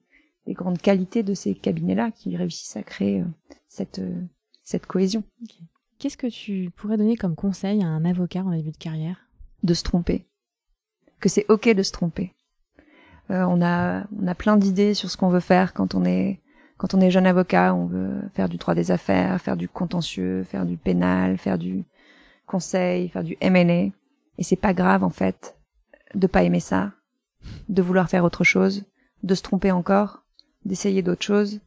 des 0.47 0.53
grandes 0.53 0.79
qualités 0.79 1.21
de 1.21 1.36
ces 1.36 1.53
cabinets-là 1.53 2.10
qui 2.10 2.36
réussissent 2.36 2.77
à 2.77 2.82
créer 2.82 3.23
cette 3.67 4.01
cette 4.63 4.88
cohésion. 4.88 5.23
Qu'est-ce 5.99 6.15
que 6.15 6.27
tu 6.27 6.71
pourrais 6.77 6.95
donner 6.95 7.17
comme 7.17 7.35
conseil 7.35 7.83
à 7.83 7.88
un 7.88 8.05
avocat 8.05 8.41
en 8.41 8.51
début 8.51 8.71
de 8.71 8.77
carrière? 8.77 9.17
De 9.63 9.73
se 9.73 9.83
tromper. 9.83 10.25
Que 11.19 11.27
c'est 11.27 11.45
ok 11.49 11.67
de 11.67 11.83
se 11.83 11.91
tromper. 11.91 12.33
Euh, 13.31 13.43
on 13.43 13.62
a 13.62 14.05
on 14.17 14.25
a 14.25 14.33
plein 14.33 14.55
d'idées 14.55 14.93
sur 14.93 15.12
ce 15.12 15.17
qu'on 15.17 15.27
veut 15.27 15.41
faire 15.41 15.73
quand 15.73 15.95
on 15.95 16.05
est 16.05 16.39
quand 16.77 16.93
on 16.93 17.01
est 17.01 17.12
jeune 17.12 17.27
avocat. 17.27 17.75
On 17.75 17.85
veut 17.85 18.21
faire 18.33 18.47
du 18.47 18.55
droit 18.55 18.75
des 18.75 18.91
affaires, 18.91 19.41
faire 19.41 19.57
du 19.57 19.67
contentieux, 19.67 20.43
faire 20.43 20.65
du 20.65 20.77
pénal, 20.77 21.38
faire 21.38 21.57
du 21.57 21.83
conseil, 22.47 23.09
faire 23.09 23.25
du 23.25 23.35
M&A. 23.41 23.91
Et 24.38 24.43
c'est 24.43 24.55
pas 24.55 24.73
grave 24.73 25.03
en 25.03 25.09
fait 25.09 25.57
de 26.15 26.27
pas 26.27 26.43
aimer 26.43 26.62
ça, 26.62 26.93
de 27.67 27.81
vouloir 27.81 28.09
faire 28.09 28.23
autre 28.23 28.45
chose, 28.45 28.85
de 29.23 29.35
se 29.35 29.43
tromper 29.43 29.71
encore, 29.71 30.23
d'essayer 30.63 31.01
d'autres 31.01 31.25
choses. 31.25 31.59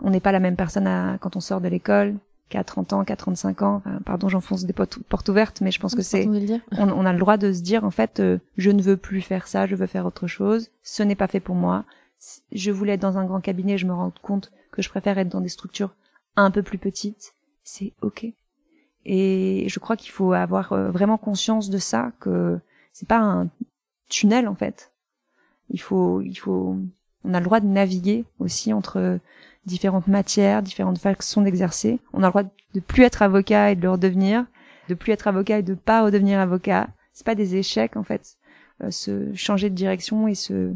On 0.00 0.10
n'est 0.10 0.20
pas 0.20 0.32
la 0.32 0.40
même 0.40 0.56
personne 0.56 0.86
à, 0.86 1.16
quand 1.18 1.36
on 1.36 1.40
sort 1.40 1.62
de 1.62 1.68
l'école, 1.68 2.16
qu'à 2.50 2.64
30 2.64 2.92
ans, 2.92 3.04
qu'à 3.04 3.16
35 3.16 3.62
ans. 3.62 3.82
pardon, 4.04 4.28
j'enfonce 4.28 4.64
des 4.64 4.74
portes, 4.74 5.28
ouvertes, 5.28 5.62
mais 5.62 5.70
je 5.70 5.80
pense 5.80 5.94
que 5.94 6.02
c'est, 6.02 6.26
on, 6.72 7.06
a 7.06 7.12
le 7.12 7.18
droit 7.18 7.38
de 7.38 7.52
se 7.52 7.62
dire, 7.62 7.84
en 7.84 7.90
fait, 7.90 8.20
euh, 8.20 8.38
je 8.58 8.70
ne 8.70 8.82
veux 8.82 8.98
plus 8.98 9.22
faire 9.22 9.46
ça, 9.46 9.66
je 9.66 9.76
veux 9.76 9.86
faire 9.86 10.04
autre 10.04 10.26
chose. 10.26 10.70
Ce 10.82 11.02
n'est 11.02 11.14
pas 11.14 11.28
fait 11.28 11.40
pour 11.40 11.54
moi. 11.54 11.84
Je 12.52 12.70
voulais 12.70 12.94
être 12.94 13.00
dans 13.00 13.16
un 13.16 13.24
grand 13.24 13.40
cabinet, 13.40 13.78
je 13.78 13.86
me 13.86 13.94
rends 13.94 14.12
compte 14.22 14.52
que 14.72 14.82
je 14.82 14.90
préfère 14.90 15.16
être 15.16 15.30
dans 15.30 15.40
des 15.40 15.48
structures 15.48 15.94
un 16.36 16.50
peu 16.50 16.62
plus 16.62 16.76
petites. 16.76 17.34
C'est 17.62 17.94
ok. 18.02 18.26
Et 19.06 19.66
je 19.68 19.78
crois 19.78 19.96
qu'il 19.96 20.10
faut 20.10 20.32
avoir 20.32 20.72
euh, 20.72 20.90
vraiment 20.90 21.16
conscience 21.16 21.70
de 21.70 21.78
ça, 21.78 22.12
que 22.20 22.58
c'est 22.92 23.08
pas 23.08 23.20
un 23.20 23.48
tunnel 24.08 24.48
en 24.48 24.54
fait. 24.54 24.92
Il 25.70 25.80
faut, 25.80 26.20
il 26.20 26.34
faut, 26.34 26.76
on 27.24 27.32
a 27.32 27.38
le 27.38 27.44
droit 27.44 27.60
de 27.60 27.66
naviguer 27.66 28.24
aussi 28.40 28.72
entre 28.72 29.20
différentes 29.66 30.08
matières, 30.08 30.62
différentes 30.62 30.98
façons 30.98 31.42
d'exercer. 31.42 32.00
On 32.12 32.22
a 32.22 32.26
le 32.26 32.30
droit 32.30 32.42
de 32.74 32.80
plus 32.80 33.02
être 33.02 33.22
avocat 33.22 33.70
et 33.70 33.76
de 33.76 33.82
le 33.82 33.90
redevenir, 33.90 34.46
de 34.88 34.94
plus 34.94 35.12
être 35.12 35.28
avocat 35.28 35.58
et 35.58 35.62
de 35.62 35.74
pas 35.74 36.02
redevenir 36.02 36.38
avocat. 36.38 36.88
C'est 37.12 37.26
pas 37.26 37.34
des 37.34 37.56
échecs 37.56 37.96
en 37.96 38.04
fait. 38.04 38.36
se 38.90 39.32
changer 39.34 39.70
de 39.70 39.74
direction 39.74 40.28
et 40.28 40.34
se 40.34 40.72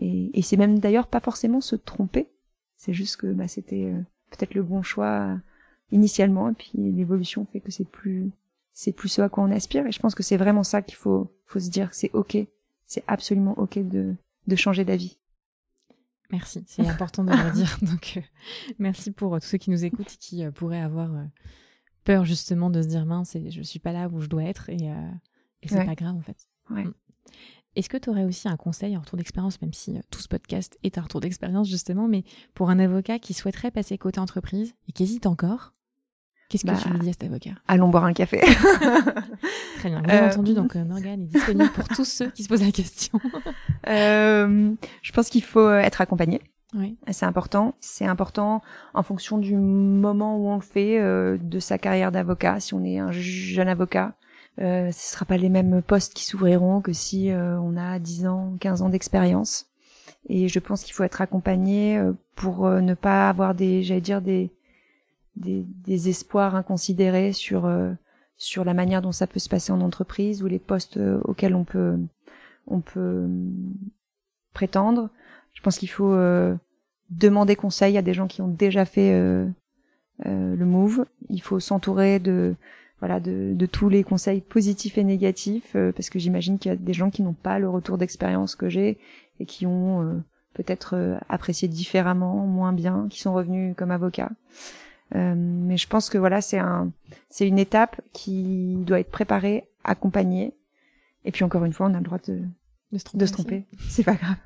et, 0.00 0.30
et 0.38 0.42
c'est 0.42 0.56
même 0.56 0.78
d'ailleurs 0.78 1.06
pas 1.06 1.20
forcément 1.20 1.60
se 1.60 1.76
tromper. 1.76 2.28
C'est 2.76 2.92
juste 2.92 3.16
que 3.16 3.26
bah, 3.26 3.48
c'était 3.48 3.92
peut-être 4.30 4.54
le 4.54 4.62
bon 4.62 4.82
choix 4.82 5.38
initialement 5.92 6.48
et 6.48 6.54
puis 6.54 6.72
l'évolution 6.74 7.46
fait 7.52 7.60
que 7.60 7.70
c'est 7.70 7.88
plus 7.88 8.32
c'est 8.72 8.92
plus 8.92 9.08
ce 9.08 9.20
à 9.20 9.28
quoi 9.28 9.44
on 9.44 9.50
aspire 9.50 9.86
et 9.86 9.92
je 9.92 10.00
pense 10.00 10.14
que 10.14 10.22
c'est 10.22 10.38
vraiment 10.38 10.64
ça 10.64 10.82
qu'il 10.82 10.96
faut 10.96 11.30
faut 11.44 11.60
se 11.60 11.68
dire 11.70 11.90
c'est 11.92 12.10
ok 12.14 12.38
c'est 12.86 13.04
absolument 13.06 13.54
ok 13.58 13.78
de 13.78 14.14
de 14.46 14.56
changer 14.56 14.84
d'avis 14.84 15.18
merci 16.32 16.64
c'est 16.66 16.86
important 16.86 17.22
de 17.24 17.30
le 17.30 17.52
dire 17.54 17.78
donc 17.82 18.14
euh, 18.16 18.20
merci 18.78 19.12
pour 19.12 19.34
euh, 19.34 19.38
tous 19.38 19.46
ceux 19.46 19.58
qui 19.58 19.70
nous 19.70 19.84
écoutent 19.84 20.12
et 20.12 20.18
qui 20.18 20.44
euh, 20.44 20.50
pourraient 20.50 20.80
avoir 20.80 21.10
peur 22.04 22.24
justement 22.24 22.70
de 22.70 22.82
se 22.82 22.88
dire 22.88 23.06
mince 23.06 23.36
je 23.48 23.62
suis 23.62 23.78
pas 23.78 23.92
là 23.92 24.08
où 24.08 24.20
je 24.20 24.26
dois 24.26 24.44
être 24.44 24.68
et, 24.68 24.90
et 25.62 25.68
c'est 25.68 25.84
pas 25.84 25.94
grave 25.94 26.16
en 26.16 26.22
fait 26.22 26.48
ouais. 26.70 26.84
Mm. 26.84 26.94
Est-ce 27.74 27.88
que 27.88 27.96
tu 27.96 28.10
aurais 28.10 28.24
aussi 28.24 28.50
un 28.50 28.58
conseil, 28.58 28.94
un 28.94 28.98
retour 28.98 29.16
d'expérience, 29.16 29.62
même 29.62 29.72
si 29.72 29.98
tout 30.10 30.20
ce 30.20 30.28
podcast 30.28 30.78
est 30.82 30.98
un 30.98 31.00
retour 31.00 31.20
d'expérience 31.20 31.70
justement, 31.70 32.06
mais 32.06 32.22
pour 32.52 32.68
un 32.68 32.78
avocat 32.78 33.18
qui 33.18 33.32
souhaiterait 33.32 33.70
passer 33.70 33.96
côté 33.96 34.20
entreprise 34.20 34.74
et 34.88 34.92
qui 34.92 35.04
hésite 35.04 35.24
encore, 35.24 35.72
Qu'est-ce 36.52 36.64
que 36.66 36.70
bah, 36.70 36.76
tu 36.76 36.90
lui 36.90 36.98
dis 36.98 37.08
à 37.08 37.12
cet 37.12 37.24
avocat? 37.24 37.52
Allons 37.66 37.88
boire 37.88 38.04
un 38.04 38.12
café. 38.12 38.38
Très 39.78 39.88
bien. 39.88 40.02
Vous 40.02 40.10
euh, 40.10 40.28
entendu, 40.28 40.52
donc 40.52 40.76
euh, 40.76 40.84
Morgane 40.84 41.22
est 41.22 41.26
disponible 41.26 41.70
pour 41.70 41.88
tous 41.88 42.04
ceux 42.04 42.28
qui 42.28 42.42
se 42.42 42.48
posent 42.50 42.62
la 42.62 42.72
question. 42.72 43.18
euh, 43.88 44.70
je 45.00 45.12
pense 45.12 45.30
qu'il 45.30 45.42
faut 45.42 45.70
être 45.70 46.02
accompagné. 46.02 46.42
Oui. 46.74 46.98
C'est 47.10 47.24
important. 47.24 47.74
C'est 47.80 48.04
important 48.04 48.60
en 48.92 49.02
fonction 49.02 49.38
du 49.38 49.56
moment 49.56 50.36
où 50.36 50.48
on 50.48 50.56
le 50.56 50.60
fait, 50.60 51.00
euh, 51.00 51.38
de 51.40 51.58
sa 51.58 51.78
carrière 51.78 52.12
d'avocat. 52.12 52.60
Si 52.60 52.74
on 52.74 52.84
est 52.84 52.98
un 52.98 53.12
jeune 53.12 53.68
avocat, 53.68 54.12
euh, 54.60 54.90
ce 54.92 55.12
sera 55.12 55.24
pas 55.24 55.38
les 55.38 55.48
mêmes 55.48 55.80
postes 55.80 56.12
qui 56.12 56.26
s'ouvriront 56.26 56.82
que 56.82 56.92
si 56.92 57.30
euh, 57.30 57.58
on 57.60 57.78
a 57.78 57.98
10 57.98 58.26
ans, 58.26 58.56
15 58.60 58.82
ans 58.82 58.90
d'expérience. 58.90 59.68
Et 60.28 60.48
je 60.48 60.58
pense 60.58 60.84
qu'il 60.84 60.92
faut 60.92 61.02
être 61.02 61.22
accompagné 61.22 61.98
pour 62.36 62.68
ne 62.68 62.92
pas 62.92 63.30
avoir 63.30 63.54
des, 63.54 63.82
j'allais 63.82 64.02
dire 64.02 64.20
des 64.20 64.52
des, 65.36 65.64
des 65.84 66.08
espoirs 66.08 66.54
inconsidérés 66.54 67.32
sur 67.32 67.66
euh, 67.66 67.92
sur 68.36 68.64
la 68.64 68.74
manière 68.74 69.02
dont 69.02 69.12
ça 69.12 69.26
peut 69.26 69.38
se 69.38 69.48
passer 69.48 69.72
en 69.72 69.80
entreprise 69.80 70.42
ou 70.42 70.46
les 70.46 70.58
postes 70.58 70.96
euh, 70.96 71.20
auxquels 71.24 71.54
on 71.54 71.64
peut 71.64 71.98
on 72.66 72.80
peut 72.80 73.00
euh, 73.00 73.28
prétendre. 74.52 75.10
Je 75.54 75.60
pense 75.62 75.78
qu'il 75.78 75.90
faut 75.90 76.16
demander 77.10 77.56
conseil 77.56 77.98
à 77.98 78.02
des 78.02 78.14
gens 78.14 78.26
qui 78.26 78.40
ont 78.40 78.48
déjà 78.48 78.86
fait 78.86 79.12
le 80.24 80.64
move. 80.64 81.04
Il 81.28 81.42
faut 81.42 81.60
s'entourer 81.60 82.18
de 82.18 82.56
voilà 83.00 83.20
de, 83.20 83.52
de, 83.54 83.66
tous 83.66 83.90
les 83.90 84.02
conseils 84.02 84.40
positifs 84.40 84.96
et 84.96 85.04
négatifs 85.04 85.76
parce 85.94 86.08
que 86.08 86.18
j'imagine 86.18 86.58
qu'il 86.58 86.70
y 86.70 86.72
a 86.72 86.76
des 86.76 86.94
gens 86.94 87.10
qui 87.10 87.22
n'ont 87.22 87.34
pas 87.34 87.58
le 87.58 87.68
retour 87.68 87.98
d'expérience 87.98 88.56
que 88.56 88.70
j'ai 88.70 88.98
et 89.40 89.44
qui 89.44 89.66
ont 89.66 90.22
peut-être 90.54 91.18
apprécié 91.28 91.68
différemment, 91.68 92.46
moins 92.46 92.72
bien, 92.72 93.06
qui 93.10 93.20
sont 93.20 93.34
revenus 93.34 93.76
comme 93.76 93.90
avocats. 93.90 94.32
Euh, 95.14 95.34
mais 95.36 95.76
je 95.76 95.86
pense 95.88 96.08
que 96.08 96.18
voilà, 96.18 96.40
c'est 96.40 96.58
un, 96.58 96.90
c'est 97.28 97.46
une 97.46 97.58
étape 97.58 98.00
qui 98.12 98.76
doit 98.78 99.00
être 99.00 99.10
préparée, 99.10 99.68
accompagnée. 99.84 100.54
Et 101.24 101.32
puis 101.32 101.44
encore 101.44 101.64
une 101.64 101.72
fois, 101.72 101.86
on 101.86 101.94
a 101.94 101.98
le 101.98 102.04
droit 102.04 102.18
de, 102.26 102.42
de 102.92 102.98
se 102.98 103.04
tromper. 103.04 103.26
tromper. 103.26 103.66
C'est 103.88 104.04
pas 104.04 104.14
grave. 104.14 104.36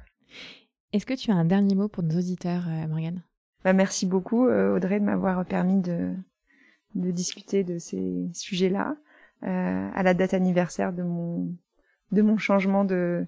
Est-ce 0.93 1.07
que 1.07 1.15
tu 1.15 1.31
as 1.31 1.35
un 1.35 1.45
dernier 1.45 1.75
mot 1.75 1.89
pour 1.89 2.03
nos 2.03 2.19
auditeurs, 2.19 2.65
euh, 2.69 2.87
Morgane? 2.87 3.23
Bah, 3.65 3.73
Merci 3.73 4.07
beaucoup, 4.07 4.47
euh, 4.47 4.77
Audrey, 4.77 5.01
de 5.01 5.05
m'avoir 5.05 5.45
permis 5.45 5.81
de, 5.81 6.13
de 6.95 7.11
discuter 7.11 7.65
de 7.65 7.79
ces 7.79 8.29
sujets-là 8.33 8.97
euh, 9.43 9.91
à 9.95 10.03
la 10.03 10.15
date 10.15 10.35
anniversaire 10.35 10.93
de 10.93 11.03
mon, 11.03 11.49
de 12.13 12.23
mon 12.23 12.39
changement 12.39 12.85
de, 12.85 13.27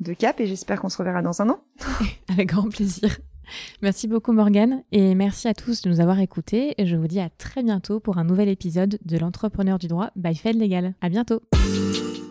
de 0.00 0.12
cap. 0.12 0.40
Et 0.40 0.46
j'espère 0.46 0.80
qu'on 0.80 0.88
se 0.88 0.98
reverra 0.98 1.22
dans 1.22 1.40
un 1.40 1.50
an. 1.50 1.60
Avec 2.28 2.48
grand 2.48 2.68
plaisir. 2.68 3.16
Merci 3.82 4.08
beaucoup 4.08 4.32
Morgane 4.32 4.82
et 4.92 5.14
merci 5.14 5.48
à 5.48 5.54
tous 5.54 5.82
de 5.82 5.90
nous 5.90 6.00
avoir 6.00 6.20
écoutés 6.20 6.74
et 6.78 6.86
je 6.86 6.96
vous 6.96 7.06
dis 7.06 7.20
à 7.20 7.28
très 7.28 7.62
bientôt 7.62 8.00
pour 8.00 8.18
un 8.18 8.24
nouvel 8.24 8.48
épisode 8.48 8.98
de 9.04 9.18
l'entrepreneur 9.18 9.78
du 9.78 9.88
droit 9.88 10.10
by 10.16 10.34
Fed 10.34 10.60
Legal. 10.60 10.94
À 11.00 11.08
bientôt. 11.08 11.42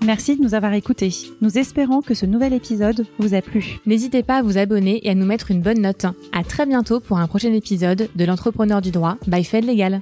Merci 0.05 0.37
de 0.37 0.43
nous 0.43 0.53
avoir 0.53 0.73
écoutés. 0.73 1.11
Nous 1.41 1.57
espérons 1.57 2.01
que 2.01 2.13
ce 2.13 2.27
nouvel 2.27 2.53
épisode 2.53 3.07
vous 3.17 3.33
a 3.33 3.41
plu. 3.41 3.79
N'hésitez 3.87 4.21
pas 4.21 4.37
à 4.37 4.41
vous 4.43 4.59
abonner 4.59 5.05
et 5.05 5.09
à 5.09 5.15
nous 5.15 5.25
mettre 5.25 5.49
une 5.49 5.61
bonne 5.61 5.81
note. 5.81 6.05
À 6.31 6.43
très 6.43 6.67
bientôt 6.67 6.99
pour 6.99 7.17
un 7.17 7.27
prochain 7.27 7.53
épisode 7.53 8.09
de 8.15 8.25
l'entrepreneur 8.25 8.81
du 8.81 8.91
droit 8.91 9.17
by 9.25 9.43
Fed 9.43 9.65
Legal. 9.65 10.01